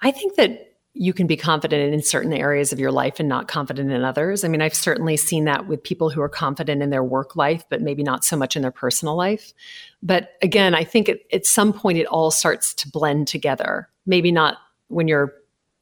[0.00, 3.48] I think that you can be confident in certain areas of your life and not
[3.48, 4.44] confident in others.
[4.44, 7.64] I mean, I've certainly seen that with people who are confident in their work life,
[7.70, 9.54] but maybe not so much in their personal life.
[10.02, 13.88] But again, I think at, some point it all starts to blend together.
[14.04, 15.32] Maybe not when you're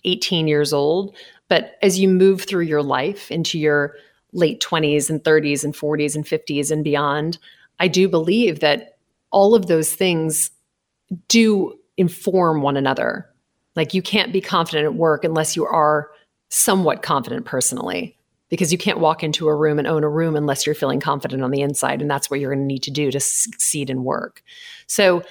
[0.04, 1.16] 18 years old,
[1.48, 3.96] but as you move through your life into your
[4.32, 7.38] late 20s and 30s and 40s and 50s and beyond,
[7.80, 8.96] I do believe that
[9.32, 10.50] all of those things
[11.28, 13.29] do inform one another
[13.80, 16.10] like you can't be confident at work unless you are
[16.50, 18.14] somewhat confident personally
[18.50, 21.42] because you can't walk into a room and own a room unless you're feeling confident
[21.42, 24.04] on the inside and that's what you're going to need to do to succeed in
[24.04, 24.42] work.
[24.86, 25.22] So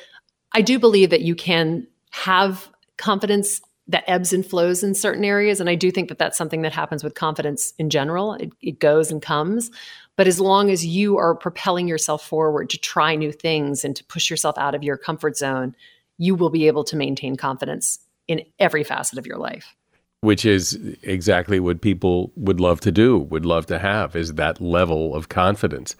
[0.53, 5.61] I do believe that you can have confidence that ebbs and flows in certain areas
[5.61, 8.33] and I do think that that's something that happens with confidence in general.
[8.33, 9.69] It, it goes and comes,
[10.15, 14.03] but as long as you are propelling yourself forward to try new things and to
[14.05, 15.75] push yourself out of your comfort zone,
[16.17, 19.75] you will be able to maintain confidence in every facet of your life.
[20.21, 24.61] Which is exactly what people would love to do, would love to have, is that
[24.61, 25.95] level of confidence.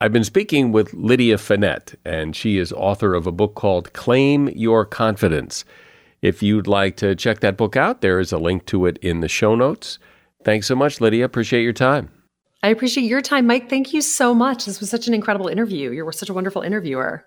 [0.00, 4.48] I've been speaking with Lydia Fenet, and she is author of a book called Claim
[4.48, 5.64] Your Confidence.
[6.22, 9.20] If you'd like to check that book out, there is a link to it in
[9.20, 9.98] the show notes.
[10.44, 11.24] Thanks so much, Lydia.
[11.24, 12.08] Appreciate your time.
[12.62, 13.68] I appreciate your time, Mike.
[13.68, 14.64] Thank you so much.
[14.64, 15.90] This was such an incredible interview.
[15.90, 17.26] You were such a wonderful interviewer.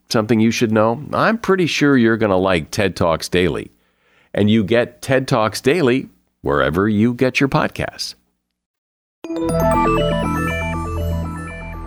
[0.11, 1.03] something you should know?
[1.13, 3.71] I'm pretty sure you're going to like TED Talks Daily.
[4.33, 6.09] And you get TED Talks Daily
[6.41, 8.15] wherever you get your podcasts.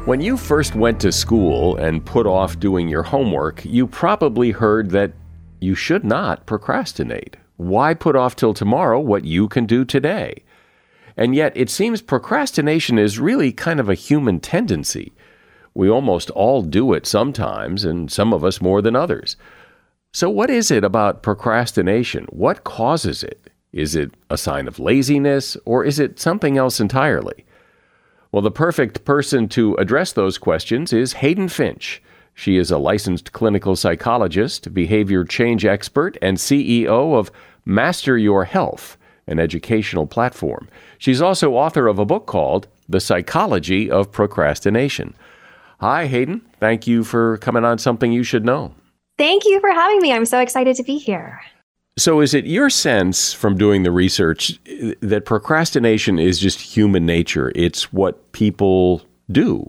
[0.06, 4.90] When you first went to school and put off doing your homework, you probably heard
[4.90, 5.12] that
[5.60, 7.38] you should not procrastinate.
[7.56, 10.42] Why put off till tomorrow what you can do today?
[11.16, 15.12] And yet, it seems procrastination is really kind of a human tendency.
[15.74, 19.36] We almost all do it sometimes, and some of us more than others.
[20.12, 22.26] So, what is it about procrastination?
[22.30, 23.50] What causes it?
[23.72, 27.44] Is it a sign of laziness, or is it something else entirely?
[28.30, 32.00] Well, the perfect person to address those questions is Hayden Finch.
[32.34, 37.30] She is a licensed clinical psychologist, behavior change expert, and CEO of
[37.64, 40.68] Master Your Health, an educational platform.
[40.98, 45.14] She's also author of a book called The Psychology of Procrastination.
[45.84, 46.40] Hi, Hayden.
[46.60, 48.74] Thank you for coming on Something You Should Know.
[49.18, 50.14] Thank you for having me.
[50.14, 51.42] I'm so excited to be here.
[51.98, 54.58] So, is it your sense from doing the research
[55.02, 57.52] that procrastination is just human nature?
[57.54, 59.68] It's what people do?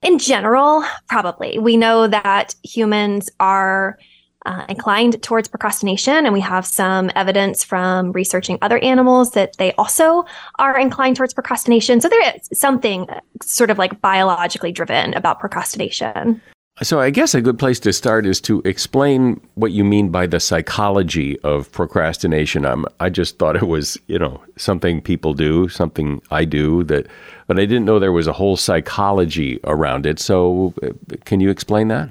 [0.00, 1.58] In general, probably.
[1.58, 3.98] We know that humans are
[4.46, 6.26] uh, inclined towards procrastination.
[6.26, 10.24] And we have some evidence from researching other animals that they also
[10.58, 12.00] are inclined towards procrastination.
[12.00, 13.06] So there is something
[13.42, 16.40] sort of like biologically driven about procrastination.
[16.80, 20.26] So I guess a good place to start is to explain what you mean by
[20.26, 22.64] the psychology of procrastination.
[22.64, 27.08] I'm, I just thought it was, you know, something people do, something I do that,
[27.46, 30.18] but I didn't know there was a whole psychology around it.
[30.18, 30.88] So uh,
[31.26, 32.08] can you explain that?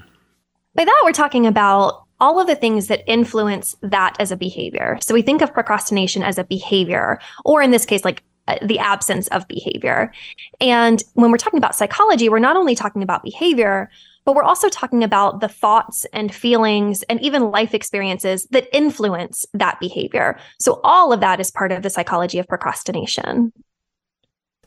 [0.76, 4.98] By that, we're talking about all of the things that influence that as a behavior.
[5.02, 8.80] So we think of procrastination as a behavior, or in this case, like uh, the
[8.80, 10.14] absence of behavior.
[10.62, 13.90] And when we're talking about psychology, we're not only talking about behavior,
[14.24, 19.46] but we're also talking about the thoughts and feelings and even life experiences that influence
[19.54, 20.38] that behavior.
[20.60, 23.52] So all of that is part of the psychology of procrastination.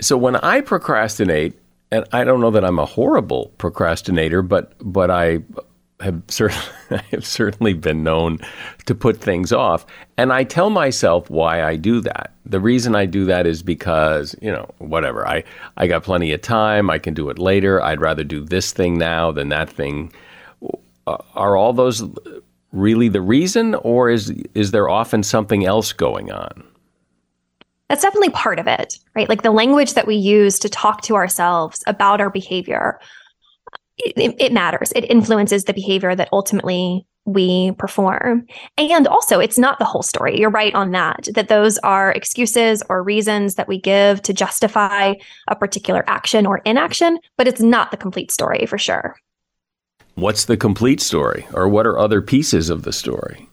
[0.00, 1.56] So when I procrastinate,
[1.92, 5.44] and I don't know that I'm a horrible procrastinator, but but I
[6.00, 6.64] have certainly,
[7.11, 8.38] have certainly been known
[8.87, 9.87] to put things off.
[10.16, 12.33] And I tell myself why I do that.
[12.44, 15.26] The reason I do that is because, you know, whatever.
[15.26, 15.44] I,
[15.76, 16.90] I got plenty of time.
[16.90, 17.83] I can do it later.
[17.83, 20.12] I'd rather do this thing now than that thing.
[21.07, 22.02] Are all those
[22.72, 26.64] really the reason, or is, is there often something else going on?
[27.88, 29.28] That's definitely part of it, right?
[29.28, 32.98] Like the language that we use to talk to ourselves about our behavior
[33.98, 34.92] it, it, matters.
[34.94, 38.46] It influences the behavior that ultimately we perform.
[38.76, 40.38] And also, it's not the whole story.
[40.38, 45.14] You're right on that, that those are excuses or reasons that we give to justify
[45.48, 49.16] a particular action or inaction, but it's not the complete story for sure.
[50.16, 53.48] What's the complete story or what are other pieces of the story?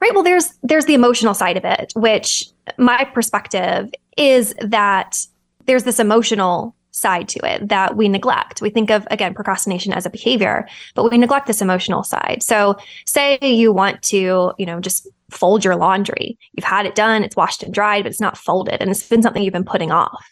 [0.00, 0.14] Right.
[0.14, 5.16] Well, there's there's the emotional side of it, which my perspective is that
[5.66, 8.62] there's this emotional side to it that we neglect.
[8.62, 12.42] We think of, again, procrastination as a behavior, but we neglect this emotional side.
[12.42, 16.38] So say you want to, you know, just fold your laundry.
[16.52, 19.22] You've had it done, it's washed and dried, but it's not folded and it's been
[19.22, 20.24] something you've been putting off.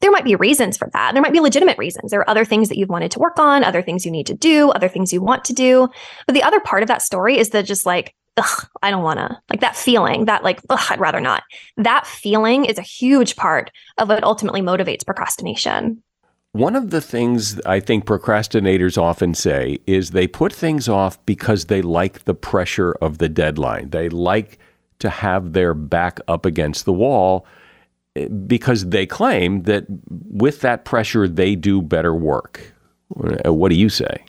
[0.00, 1.12] There might be reasons for that.
[1.14, 2.10] There might be legitimate reasons.
[2.10, 4.34] There are other things that you've wanted to work on, other things you need to
[4.34, 5.88] do, other things you want to do.
[6.26, 9.20] But the other part of that story is that just like, ugh, I don't want
[9.20, 11.44] to, like that feeling, that like, ugh, I'd rather not.
[11.76, 16.02] That feeling is a huge part of what ultimately motivates procrastination.
[16.52, 21.66] One of the things I think procrastinators often say is they put things off because
[21.66, 23.90] they like the pressure of the deadline.
[23.90, 24.58] They like
[24.98, 27.46] to have their back up against the wall
[28.16, 32.74] eh, because they claim that with that pressure, they do better work.
[33.08, 34.24] What do you say?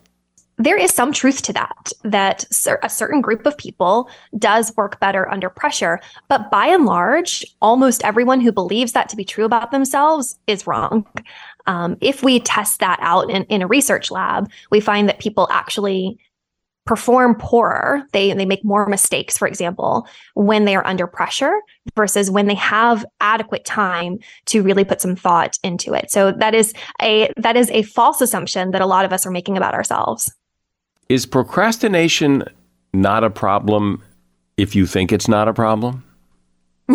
[0.62, 2.46] There is some truth to that, that
[2.84, 4.08] a certain group of people
[4.38, 6.00] does work better under pressure.
[6.28, 10.68] But by and large, almost everyone who believes that to be true about themselves is
[10.68, 11.08] wrong.
[11.68, 15.48] Um, if we test that out in, in a research lab, we find that people
[15.52, 16.20] actually
[16.86, 18.04] perform poorer.
[18.12, 21.54] They they make more mistakes, for example, when they are under pressure
[21.96, 26.12] versus when they have adequate time to really put some thought into it.
[26.12, 29.32] So that is a that is a false assumption that a lot of us are
[29.32, 30.34] making about ourselves.
[31.10, 32.44] Is procrastination
[32.94, 34.02] not a problem
[34.58, 36.04] if you think it's not a problem?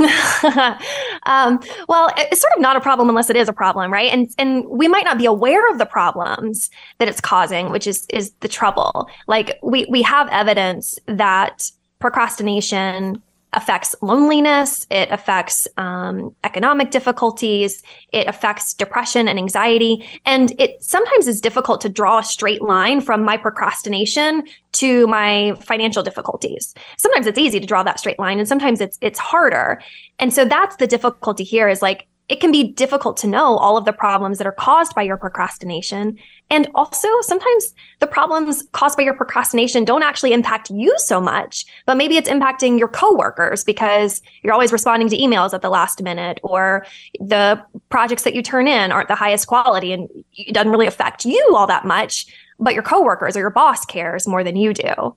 [1.26, 4.12] um, well, it's sort of not a problem unless it is a problem, right?
[4.12, 8.06] And and we might not be aware of the problems that it's causing, which is
[8.10, 9.08] is the trouble.
[9.26, 13.22] Like we we have evidence that procrastination
[13.56, 20.06] affects loneliness, it affects um, economic difficulties, it affects depression and anxiety.
[20.24, 25.54] And it sometimes is difficult to draw a straight line from my procrastination to my
[25.62, 26.74] financial difficulties.
[26.98, 29.80] Sometimes it's easy to draw that straight line and sometimes it's it's harder.
[30.18, 33.76] And so that's the difficulty here is like it can be difficult to know all
[33.76, 36.18] of the problems that are caused by your procrastination.
[36.50, 41.64] And also, sometimes the problems caused by your procrastination don't actually impact you so much,
[41.86, 46.02] but maybe it's impacting your coworkers because you're always responding to emails at the last
[46.02, 46.84] minute, or
[47.20, 51.24] the projects that you turn in aren't the highest quality and it doesn't really affect
[51.24, 52.26] you all that much,
[52.58, 55.16] but your coworkers or your boss cares more than you do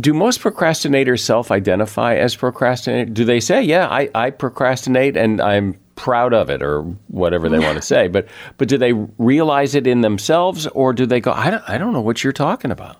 [0.00, 3.12] do most procrastinators self-identify as procrastinators?
[3.12, 7.58] Do they say, "Yeah, I, I procrastinate and I'm proud of it," or whatever they
[7.58, 8.08] want to say?
[8.08, 11.76] But but do they realize it in themselves, or do they go, "I don't I
[11.76, 12.96] don't know what you're talking about"?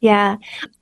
[0.00, 0.36] Yeah,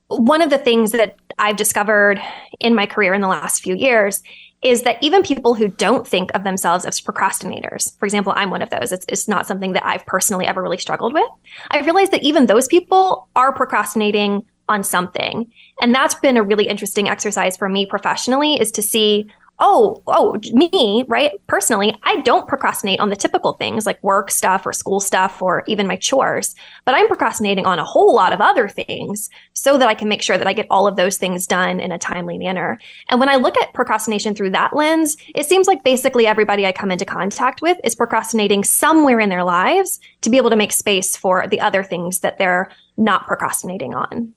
[0.08, 2.20] one of the things that I've discovered
[2.60, 4.22] in my career in the last few years
[4.62, 8.60] is that even people who don't think of themselves as procrastinators, for example, I'm one
[8.60, 8.92] of those.
[8.92, 11.28] It's, it's not something that I've personally ever really struggled with.
[11.70, 15.50] I realized that even those people are procrastinating on something.
[15.80, 19.26] And that's been a really interesting exercise for me professionally is to see,
[19.60, 21.32] oh, oh, me, right?
[21.46, 25.62] Personally, I don't procrastinate on the typical things like work stuff or school stuff or
[25.66, 26.54] even my chores,
[26.86, 30.22] but I'm procrastinating on a whole lot of other things so that I can make
[30.22, 32.78] sure that I get all of those things done in a timely manner.
[33.10, 36.72] And when I look at procrastination through that lens, it seems like basically everybody I
[36.72, 40.72] come into contact with is procrastinating somewhere in their lives to be able to make
[40.72, 44.34] space for the other things that they're not procrastinating on.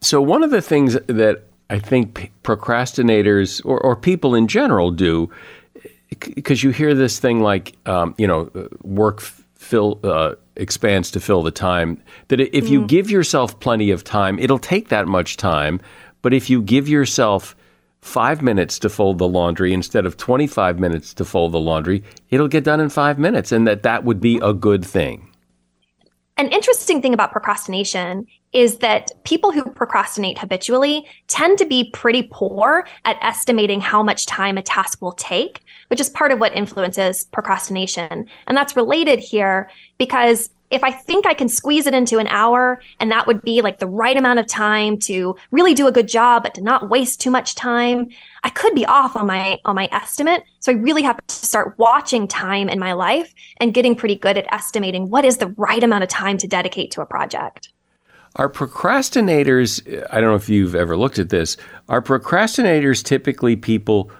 [0.00, 5.30] So, one of the things that I think procrastinators or, or people in general do,
[6.34, 8.50] because you hear this thing like, um, you know,
[8.82, 12.00] work fill uh, expands to fill the time.
[12.28, 12.86] That if you mm.
[12.86, 15.80] give yourself plenty of time, it'll take that much time.
[16.22, 17.56] But if you give yourself
[18.00, 22.48] five minutes to fold the laundry instead of 25 minutes to fold the laundry, it'll
[22.48, 25.30] get done in five minutes, and that that would be a good thing.
[26.36, 32.28] An interesting thing about procrastination is that people who procrastinate habitually tend to be pretty
[32.30, 36.54] poor at estimating how much time a task will take, which is part of what
[36.56, 38.26] influences procrastination.
[38.48, 42.80] And that's related here because if I think I can squeeze it into an hour
[42.98, 46.08] and that would be like the right amount of time to really do a good
[46.08, 48.08] job, but to not waste too much time,
[48.42, 50.42] I could be off on my, on my estimate.
[50.60, 54.36] So I really have to start watching time in my life and getting pretty good
[54.36, 57.70] at estimating what is the right amount of time to dedicate to a project.
[58.36, 61.56] Are procrastinators, I don't know if you've ever looked at this,
[61.88, 64.10] are procrastinators typically people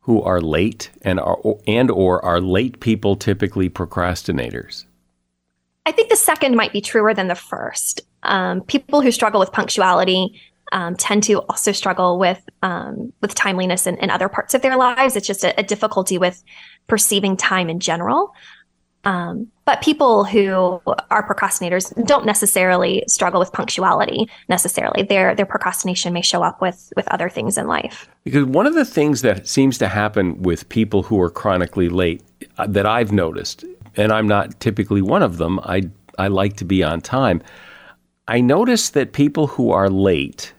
[0.00, 1.36] who are late and are,
[1.66, 4.86] and or are late people typically procrastinators?
[5.86, 8.00] I think the second might be truer than the first.
[8.24, 10.40] Um, people who struggle with punctuality
[10.72, 14.76] um, tend to also struggle with um, with timeliness in, in, other parts of their
[14.76, 15.14] lives.
[15.14, 16.42] It's just a, a difficulty with
[16.88, 18.34] perceiving time in general.
[19.04, 20.80] Um, but people who
[21.10, 25.04] are procrastinators don't necessarily struggle with punctuality necessarily.
[25.04, 28.08] Their their procrastination may show up with with other things in life.
[28.24, 32.24] Because one of the things that seems to happen with people who are chronically late
[32.58, 33.64] uh, that I've noticed
[33.96, 35.60] and I'm not typically one of them.
[35.60, 37.42] I I like to be on time.
[38.28, 40.52] I notice that people who are late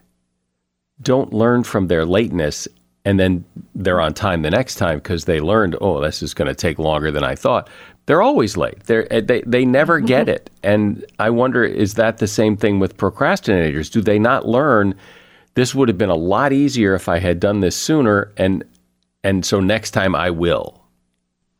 [1.01, 2.67] don't learn from their lateness
[3.07, 6.49] and then they're on time the next time because they learned, oh, this is going
[6.49, 7.69] to take longer than I thought.
[8.05, 8.83] They're always late.
[8.83, 10.07] They're, eh, they they never mm-hmm.
[10.07, 10.49] get it.
[10.61, 13.89] And I wonder, is that the same thing with procrastinators?
[13.89, 14.93] Do they not learn?
[15.53, 18.65] This would have been a lot easier if I had done this sooner, and
[19.23, 20.83] and so next time I will.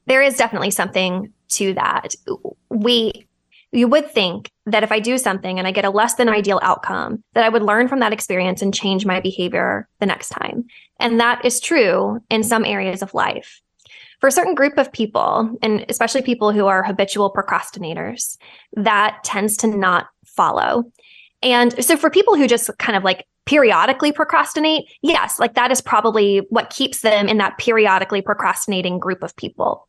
[0.06, 2.16] There is definitely something to that.
[2.70, 3.28] We
[3.72, 6.60] you would think that if I do something and I get a less than ideal
[6.64, 10.66] outcome, that I would learn from that experience and change my behavior the next time.
[11.00, 13.62] And that is true in some areas of life.
[14.20, 18.38] For a certain group of people, and especially people who are habitual procrastinators,
[18.74, 20.92] that tends to not follow.
[21.44, 25.82] And so for people who just kind of like periodically procrastinate, yes, like that is
[25.82, 29.88] probably what keeps them in that periodically procrastinating group of people.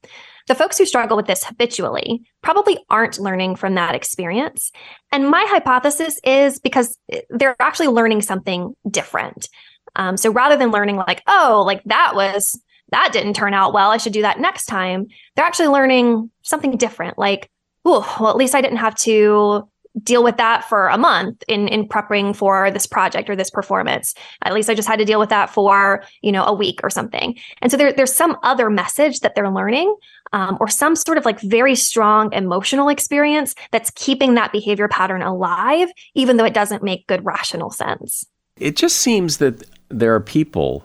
[0.49, 4.73] The folks who struggle with this habitually probably aren't learning from that experience.
[5.13, 6.99] And my hypothesis is because
[7.31, 9.49] they're actually learning something different.
[9.97, 12.59] Um, so rather than learning like, oh, like that was,
[12.91, 16.77] that didn't turn out well, I should do that next time, they're actually learning something
[16.77, 17.19] different.
[17.19, 17.51] Like,
[17.85, 19.69] oh, well, at least I didn't have to
[20.03, 24.15] deal with that for a month in in prepping for this project or this performance.
[24.45, 26.91] At least I just had to deal with that for you know a week or
[26.91, 27.37] something.
[27.63, 29.95] And so there, there's some other message that they're learning,
[30.33, 35.23] um, or some sort of like very strong emotional experience that's keeping that behavior pattern
[35.23, 38.25] alive, even though it doesn't make good rational sense.
[38.57, 40.85] It just seems that there are people.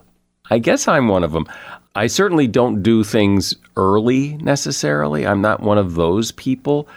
[0.49, 1.47] I guess I'm one of them.
[1.95, 5.25] I certainly don't do things early necessarily.
[5.27, 6.87] I'm not one of those people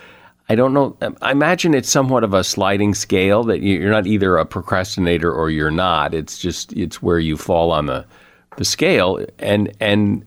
[0.49, 0.97] I don't know.
[1.03, 5.33] Um, I imagine it's somewhat of a sliding scale that you're not either a procrastinator
[5.33, 6.15] or you're not.
[6.15, 8.07] It's just it's where you fall on the
[8.57, 10.25] the scale, and and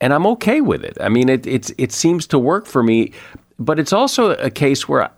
[0.00, 0.96] and I'm okay with it.
[1.00, 3.12] I mean, it it's it seems to work for me,
[3.58, 5.10] but it's also a case where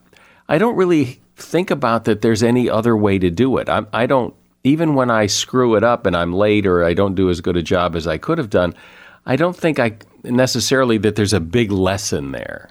[0.48, 2.20] I don't really think about that.
[2.20, 3.68] There's any other way to do it.
[3.68, 4.34] I, I don't
[4.64, 7.56] even when I screw it up and I'm late or I don't do as good
[7.56, 8.74] a job as I could have done.
[9.24, 12.70] I don't think I necessarily that there's a big lesson there.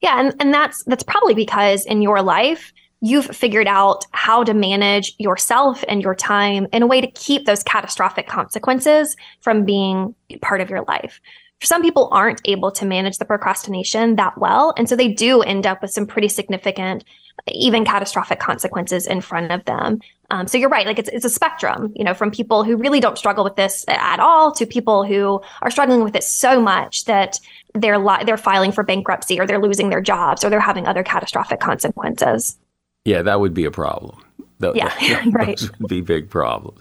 [0.00, 2.72] Yeah, and, and that's that's probably because in your life
[3.02, 7.44] you've figured out how to manage yourself and your time in a way to keep
[7.44, 11.20] those catastrophic consequences from being part of your life.
[11.62, 14.74] Some people aren't able to manage the procrastination that well.
[14.76, 17.04] And so they do end up with some pretty significant,
[17.48, 20.00] even catastrophic consequences in front of them.
[20.30, 20.86] Um, so you're right.
[20.86, 23.84] Like it's, it's a spectrum, you know, from people who really don't struggle with this
[23.88, 27.40] at all to people who are struggling with it so much that
[27.74, 31.02] they're li- they're filing for bankruptcy or they're losing their jobs or they're having other
[31.02, 32.58] catastrophic consequences.
[33.04, 34.25] Yeah, that would be a problem.
[34.74, 35.58] yeah, right.
[35.58, 36.80] Those would be big problems.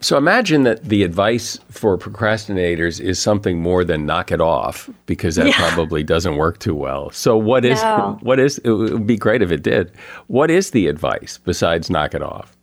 [0.00, 5.36] So imagine that the advice for procrastinators is something more than knock it off because
[5.36, 5.56] that yeah.
[5.56, 7.10] probably doesn't work too well.
[7.10, 8.18] So what is no.
[8.22, 9.92] what is it would be great if it did.
[10.26, 12.56] What is the advice besides knock it off?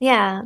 [0.00, 0.42] Yeah.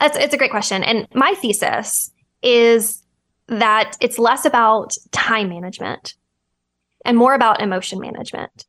[0.00, 0.82] That's it's a great question.
[0.82, 2.12] And my thesis
[2.42, 3.02] is
[3.48, 6.14] that it's less about time management
[7.06, 8.66] and more about emotion management.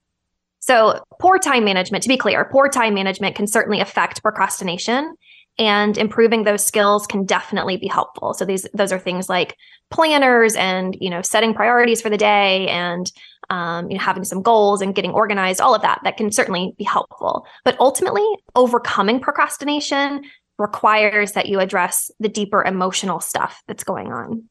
[0.68, 5.16] So, poor time management, to be clear, poor time management can certainly affect procrastination
[5.58, 8.34] and improving those skills can definitely be helpful.
[8.34, 9.56] So these those are things like
[9.90, 13.12] planners and you know setting priorities for the day and
[13.50, 15.62] um, you know having some goals and getting organized.
[15.62, 17.48] All of that that can certainly be helpful.
[17.64, 20.24] But ultimately, overcoming procrastination
[20.60, 24.44] requires that you address the deeper emotional stuff that's going on.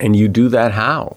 [0.00, 1.16] And you do that how?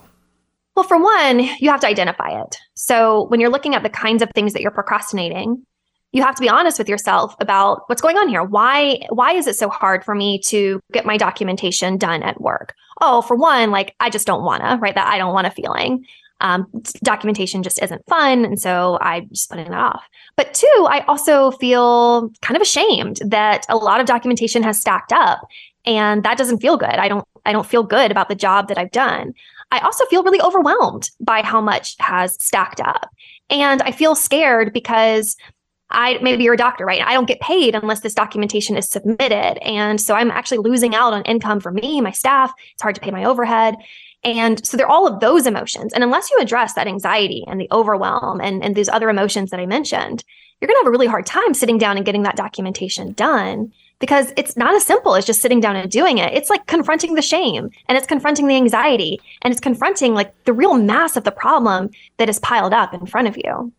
[0.78, 2.60] Well, for one, you have to identify it.
[2.76, 5.66] So when you're looking at the kinds of things that you're procrastinating,
[6.12, 8.44] you have to be honest with yourself about what's going on here.
[8.44, 12.76] Why why is it so hard for me to get my documentation done at work?
[13.02, 14.94] Oh, for one, like I just don't want to, right?
[14.94, 16.06] That I don't want a feeling.
[16.42, 16.68] Um,
[17.04, 20.04] documentation just isn't fun, and so I'm just putting it off.
[20.36, 25.12] But two, I also feel kind of ashamed that a lot of documentation has stacked
[25.12, 25.42] up,
[25.88, 26.88] and that doesn't feel good.
[26.88, 29.34] I don't I don't feel good about the job that I've done.
[29.72, 33.09] I also feel really overwhelmed by how much has stacked up.
[33.49, 35.36] And I feel scared because
[35.89, 37.01] I maybe you're a doctor, right?
[37.01, 39.57] I don't get paid unless this documentation is submitted.
[39.63, 42.53] And so I'm actually losing out on income for me, my staff.
[42.74, 43.76] It's hard to pay my overhead.
[44.24, 45.93] And so they're all of those emotions.
[45.93, 49.59] And unless you address that anxiety and the overwhelm and, and these other emotions that
[49.59, 50.24] I mentioned,
[50.59, 53.72] you're going to have a really hard time sitting down and getting that documentation done
[54.00, 56.34] because it's not as simple as just sitting down and doing it.
[56.34, 60.54] It's like confronting the shame and it's confronting the anxiety and it's confronting like the
[60.54, 63.72] real mass of the problem that is piled up in front of you.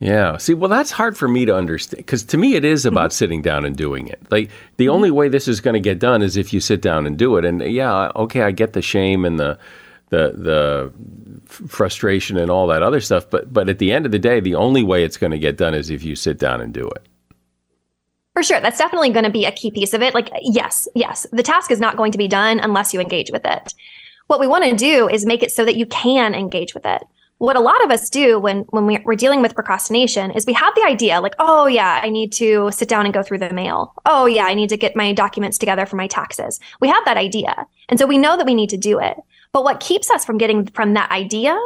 [0.00, 0.36] Yeah.
[0.36, 3.16] See, well, that's hard for me to understand because to me it is about mm-hmm.
[3.16, 4.20] sitting down and doing it.
[4.30, 4.94] Like the mm-hmm.
[4.94, 7.36] only way this is going to get done is if you sit down and do
[7.36, 7.44] it.
[7.44, 9.58] And yeah, okay, I get the shame and the
[10.10, 10.92] the the
[11.46, 14.54] frustration and all that other stuff, but but at the end of the day, the
[14.54, 17.06] only way it's going to get done is if you sit down and do it.
[18.34, 20.12] For sure, that's definitely going to be a key piece of it.
[20.12, 23.44] Like, yes, yes, the task is not going to be done unless you engage with
[23.44, 23.74] it.
[24.26, 27.04] What we want to do is make it so that you can engage with it.
[27.38, 30.74] What a lot of us do when when we're dealing with procrastination is we have
[30.74, 33.92] the idea like oh yeah i need to sit down and go through the mail.
[34.06, 36.58] Oh yeah i need to get my documents together for my taxes.
[36.80, 39.16] We have that idea and so we know that we need to do it.
[39.52, 41.58] But what keeps us from getting from that idea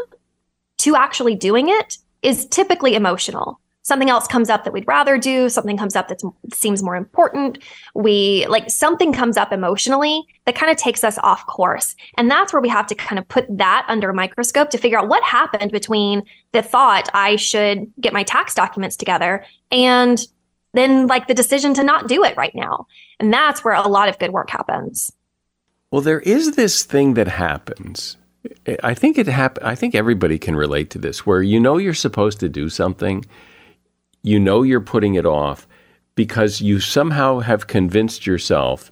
[0.79, 5.49] to actually doing it is typically emotional something else comes up that we'd rather do
[5.49, 6.21] something comes up that
[6.53, 7.59] seems more important.
[7.95, 11.97] We like something comes up emotionally that kind of takes us off course.
[12.19, 14.99] And that's where we have to kind of put that under a microscope to figure
[14.99, 16.23] out what happened between
[16.53, 20.27] the thought i should get my tax documents together and
[20.75, 22.87] then like the decision to not do it right now.
[23.19, 25.11] And that's where a lot of good work happens.
[25.91, 28.19] Well there is this thing that happens.
[28.83, 31.95] I think it hap- I think everybody can relate to this where you know you're
[31.95, 33.25] supposed to do something
[34.23, 35.67] you know you're putting it off
[36.15, 38.91] because you somehow have convinced yourself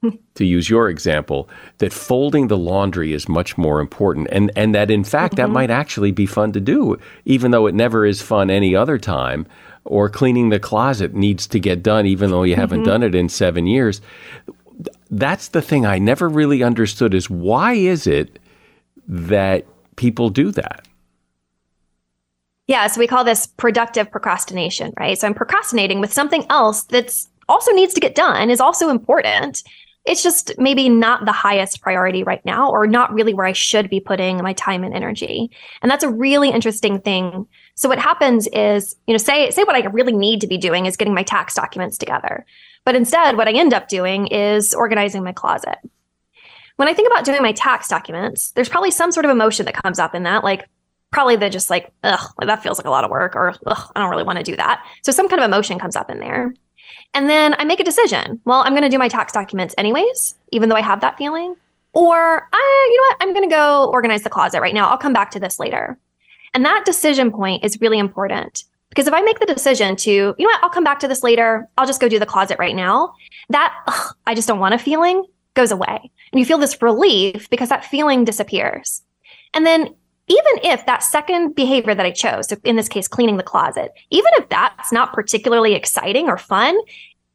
[0.34, 1.48] to use your example
[1.78, 5.42] that folding the laundry is much more important and and that in fact mm-hmm.
[5.42, 8.98] that might actually be fun to do even though it never is fun any other
[8.98, 9.46] time
[9.84, 12.60] or cleaning the closet needs to get done even though you mm-hmm.
[12.60, 14.00] haven't done it in 7 years
[15.10, 18.38] that's the thing I never really understood is why is it
[19.08, 19.66] that
[19.96, 20.86] people do that
[22.68, 25.18] yeah, so we call this productive procrastination, right?
[25.18, 29.62] So I'm procrastinating with something else that's also needs to get done, is also important.
[30.04, 33.88] It's just maybe not the highest priority right now, or not really where I should
[33.88, 35.50] be putting my time and energy.
[35.82, 37.46] And that's a really interesting thing.
[37.74, 40.84] So what happens is, you know, say say what I really need to be doing
[40.86, 42.44] is getting my tax documents together.
[42.84, 45.78] But instead, what I end up doing is organizing my closet.
[46.76, 49.82] When I think about doing my tax documents, there's probably some sort of emotion that
[49.82, 50.68] comes up in that, like,
[51.10, 54.00] probably the just like, ugh, that feels like a lot of work, or ugh, I
[54.00, 54.84] don't really want to do that.
[55.02, 56.54] So some kind of emotion comes up in there.
[57.14, 58.40] And then I make a decision.
[58.44, 61.54] Well, I'm going to do my tax documents anyways, even though I have that feeling.
[61.94, 63.16] Or, I, you know what?
[63.20, 64.88] I'm going to go organize the closet right now.
[64.88, 65.98] I'll come back to this later.
[66.54, 70.34] And that decision point is really important because if I make the decision to, you
[70.38, 70.62] know what?
[70.62, 71.68] I'll come back to this later.
[71.78, 73.14] I'll just go do the closet right now.
[73.48, 76.10] That ugh, I just don't want a feeling goes away.
[76.32, 79.02] And you feel this relief because that feeling disappears.
[79.54, 79.94] And then
[80.28, 84.32] even if that second behavior that I chose, in this case, cleaning the closet, even
[84.34, 86.78] if that's not particularly exciting or fun,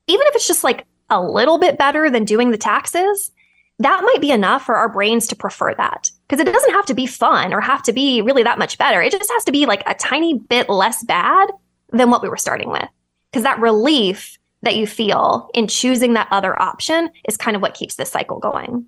[0.08, 3.32] even if it's just like a little bit better than doing the taxes,
[3.80, 6.12] that might be enough for our brains to prefer that.
[6.28, 9.02] Because it doesn't have to be fun or have to be really that much better.
[9.02, 11.50] It just has to be like a tiny bit less bad
[11.92, 12.88] than what we were starting with.
[13.32, 17.74] Because that relief that you feel in choosing that other option is kind of what
[17.74, 18.86] keeps this cycle going.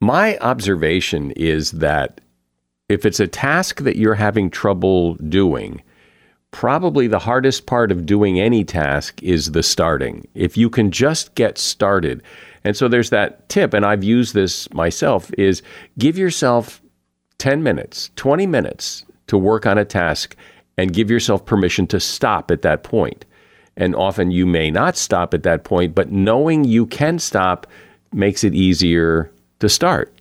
[0.00, 2.20] My observation is that
[2.88, 5.82] if it's a task that you're having trouble doing,
[6.52, 10.26] probably the hardest part of doing any task is the starting.
[10.34, 12.22] If you can just get started.
[12.64, 15.62] And so there's that tip, and I've used this myself, is
[15.98, 16.80] give yourself
[17.38, 20.36] 10 minutes, 20 minutes to work on a task
[20.78, 23.24] and give yourself permission to stop at that point.
[23.76, 27.66] And often you may not stop at that point, but knowing you can stop
[28.12, 30.15] makes it easier to start.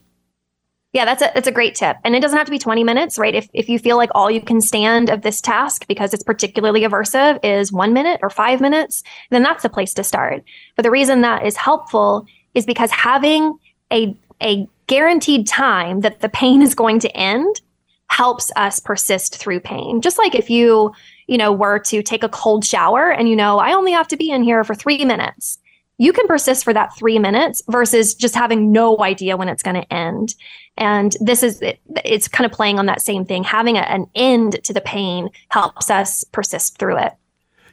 [0.95, 1.97] Yeah, that's a that's a great tip.
[2.05, 3.35] And it doesn't have to be 20 minutes, right?
[3.35, 6.83] If if you feel like all you can stand of this task because it's particularly
[6.83, 10.45] aversive is 1 minute or 5 minutes, then that's the place to start.
[10.77, 13.59] But the reason that is helpful is because having
[13.91, 17.59] a a guaranteed time that the pain is going to end
[18.07, 19.99] helps us persist through pain.
[19.99, 20.93] Just like if you,
[21.27, 24.15] you know, were to take a cold shower and you know, I only have to
[24.15, 25.59] be in here for 3 minutes
[25.97, 29.75] you can persist for that three minutes versus just having no idea when it's going
[29.75, 30.35] to end.
[30.77, 33.43] And this is, it, it's kind of playing on that same thing.
[33.43, 37.13] Having a, an end to the pain helps us persist through it.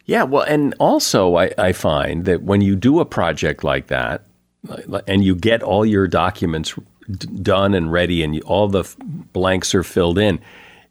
[0.07, 0.23] Yeah.
[0.23, 4.25] Well, and also I, I find that when you do a project like that
[5.07, 6.75] and you get all your documents
[7.11, 8.97] d- done and ready and you, all the f-
[9.33, 10.41] blanks are filled in,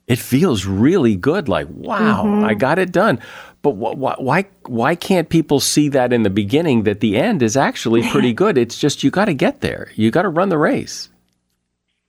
[0.08, 1.48] it feels really good.
[1.48, 2.44] Like, wow, mm-hmm.
[2.44, 3.20] I got it done.
[3.62, 7.42] But wh- wh- why why can't people see that in the beginning that the end
[7.42, 8.58] is actually pretty good?
[8.58, 9.92] It's just you got to get there.
[9.96, 11.10] You got to run the race.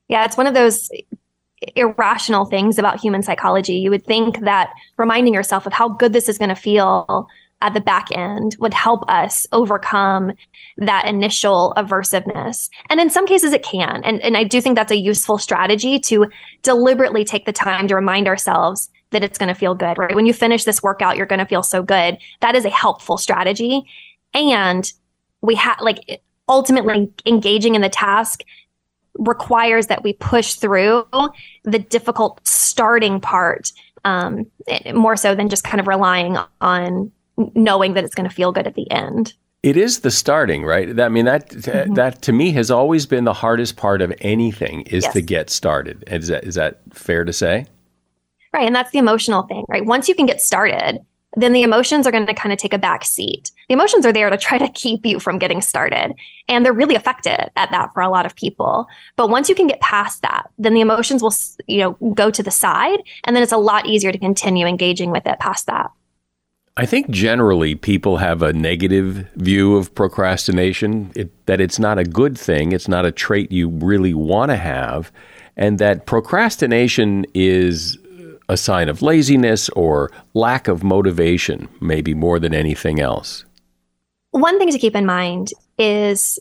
[0.09, 0.91] Yeah, it's one of those
[1.77, 3.75] irrational things about human psychology.
[3.75, 7.29] You would think that reminding yourself of how good this is going to feel
[7.63, 10.33] at the back end would help us overcome
[10.79, 12.69] that initial aversiveness.
[12.91, 14.03] And in some cases it can.
[14.05, 16.27] And, and I do think that's a useful strategy to
[16.63, 20.15] deliberately take the time to remind ourselves that it's going to feel good, right?
[20.15, 22.19] When you finish this workout, you're going to feel so good.
[22.41, 23.85] That is a helpful strategy.
[24.35, 24.91] And
[25.41, 28.43] we have like ultimately engaging in the task
[29.19, 31.07] requires that we push through
[31.65, 33.73] the difficult starting part
[34.05, 34.47] um,
[34.95, 37.13] more so than just kind of relying on
[37.55, 39.35] knowing that it's going to feel good at the end.
[39.63, 40.99] It is the starting, right?
[40.99, 41.95] I mean, that mm-hmm.
[41.95, 45.13] that to me has always been the hardest part of anything is yes.
[45.13, 46.03] to get started.
[46.09, 47.67] Is that is that fair to say?
[48.53, 48.67] Right.
[48.67, 49.85] And that's the emotional thing, right?
[49.85, 51.01] Once you can get started,
[51.37, 53.51] then the emotions are going to kind of take a back seat.
[53.69, 56.15] The emotions are there to try to keep you from getting started.
[56.49, 58.87] And they're really effective at that for a lot of people.
[59.17, 61.33] But once you can get past that, then the emotions will,
[61.67, 62.99] you know, go to the side.
[63.25, 65.91] And then it's a lot easier to continue engaging with it past that.
[66.77, 72.05] I think generally people have a negative view of procrastination, it, that it's not a
[72.05, 75.13] good thing, it's not a trait you really want to have,
[75.55, 77.99] and that procrastination is
[78.53, 83.45] a sign of laziness or lack of motivation, maybe more than anything else?
[84.31, 86.39] One thing to keep in mind is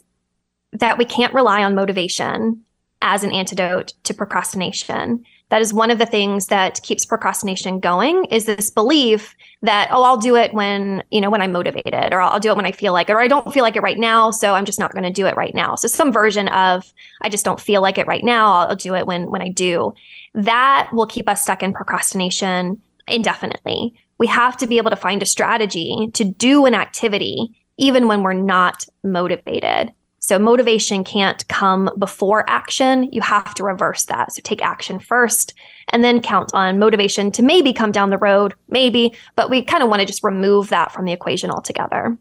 [0.74, 2.64] that we can't rely on motivation
[3.02, 5.26] as an antidote to procrastination.
[5.50, 10.04] That is one of the things that keeps procrastination going is this belief that, oh,
[10.04, 12.72] I'll do it when, you know, when I'm motivated or I'll do it when I
[12.72, 14.32] feel like it or I don't feel like it right now.
[14.32, 15.76] So I'm just not going to do it right now.
[15.76, 18.54] So some version of I just don't feel like it right now.
[18.54, 19.94] I'll do it when, when I do
[20.34, 23.94] that will keep us stuck in procrastination indefinitely.
[24.18, 28.22] We have to be able to find a strategy to do an activity even when
[28.22, 29.92] we're not motivated.
[30.20, 33.12] So motivation can't come before action.
[33.12, 34.32] You have to reverse that.
[34.32, 35.56] So take action first
[35.90, 39.82] and then count on motivation to maybe come down the road, maybe, but we kind
[39.82, 42.16] of want to just remove that from the equation altogether.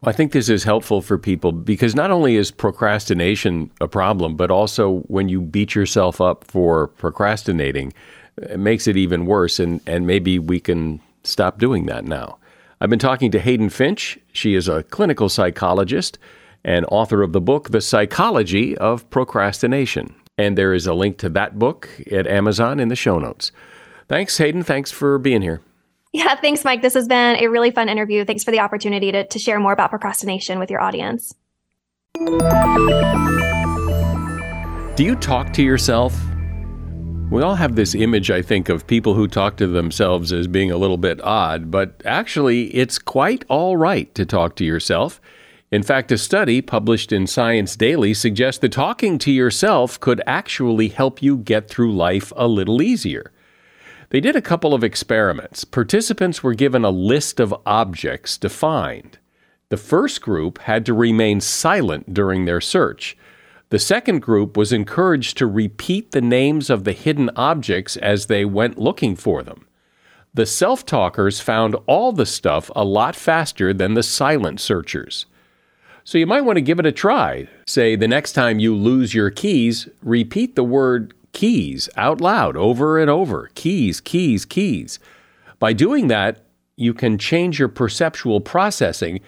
[0.00, 4.36] Well, I think this is helpful for people because not only is procrastination a problem,
[4.36, 7.92] but also when you beat yourself up for procrastinating,
[8.36, 9.58] it makes it even worse.
[9.58, 12.38] And, and maybe we can stop doing that now.
[12.80, 14.18] I've been talking to Hayden Finch.
[14.32, 16.16] She is a clinical psychologist
[16.64, 20.14] and author of the book, The Psychology of Procrastination.
[20.36, 23.50] And there is a link to that book at Amazon in the show notes.
[24.06, 24.62] Thanks, Hayden.
[24.62, 25.60] Thanks for being here.
[26.12, 26.80] Yeah, thanks, Mike.
[26.80, 28.24] This has been a really fun interview.
[28.24, 31.34] Thanks for the opportunity to, to share more about procrastination with your audience.
[34.96, 36.18] Do you talk to yourself?
[37.30, 40.70] We all have this image, I think, of people who talk to themselves as being
[40.70, 45.20] a little bit odd, but actually, it's quite all right to talk to yourself.
[45.70, 50.88] In fact, a study published in Science Daily suggests that talking to yourself could actually
[50.88, 53.30] help you get through life a little easier.
[54.10, 55.64] They did a couple of experiments.
[55.64, 59.18] Participants were given a list of objects defined.
[59.68, 63.18] The first group had to remain silent during their search.
[63.68, 68.46] The second group was encouraged to repeat the names of the hidden objects as they
[68.46, 69.66] went looking for them.
[70.32, 75.26] The self talkers found all the stuff a lot faster than the silent searchers.
[76.04, 77.48] So you might want to give it a try.
[77.66, 82.98] Say the next time you lose your keys, repeat the word keys out loud over
[82.98, 84.98] and over keys, keys, keys.
[85.60, 89.20] By doing that, you can change your perceptual processing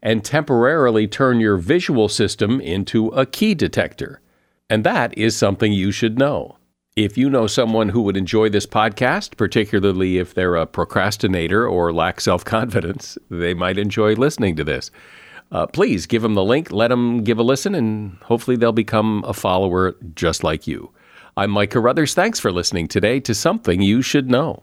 [0.00, 4.20] and temporarily turn your visual system into a key detector.
[4.70, 6.56] And that is something you should know.
[6.94, 11.92] If you know someone who would enjoy this podcast, particularly if they're a procrastinator or
[11.92, 14.92] lack self confidence, they might enjoy listening to this.
[15.50, 19.24] Uh, please give them the link, let them give a listen, and hopefully they'll become
[19.26, 20.92] a follower just like you.
[21.38, 22.14] I'm Mike Carruthers.
[22.14, 24.62] Thanks for listening today to Something You Should Know.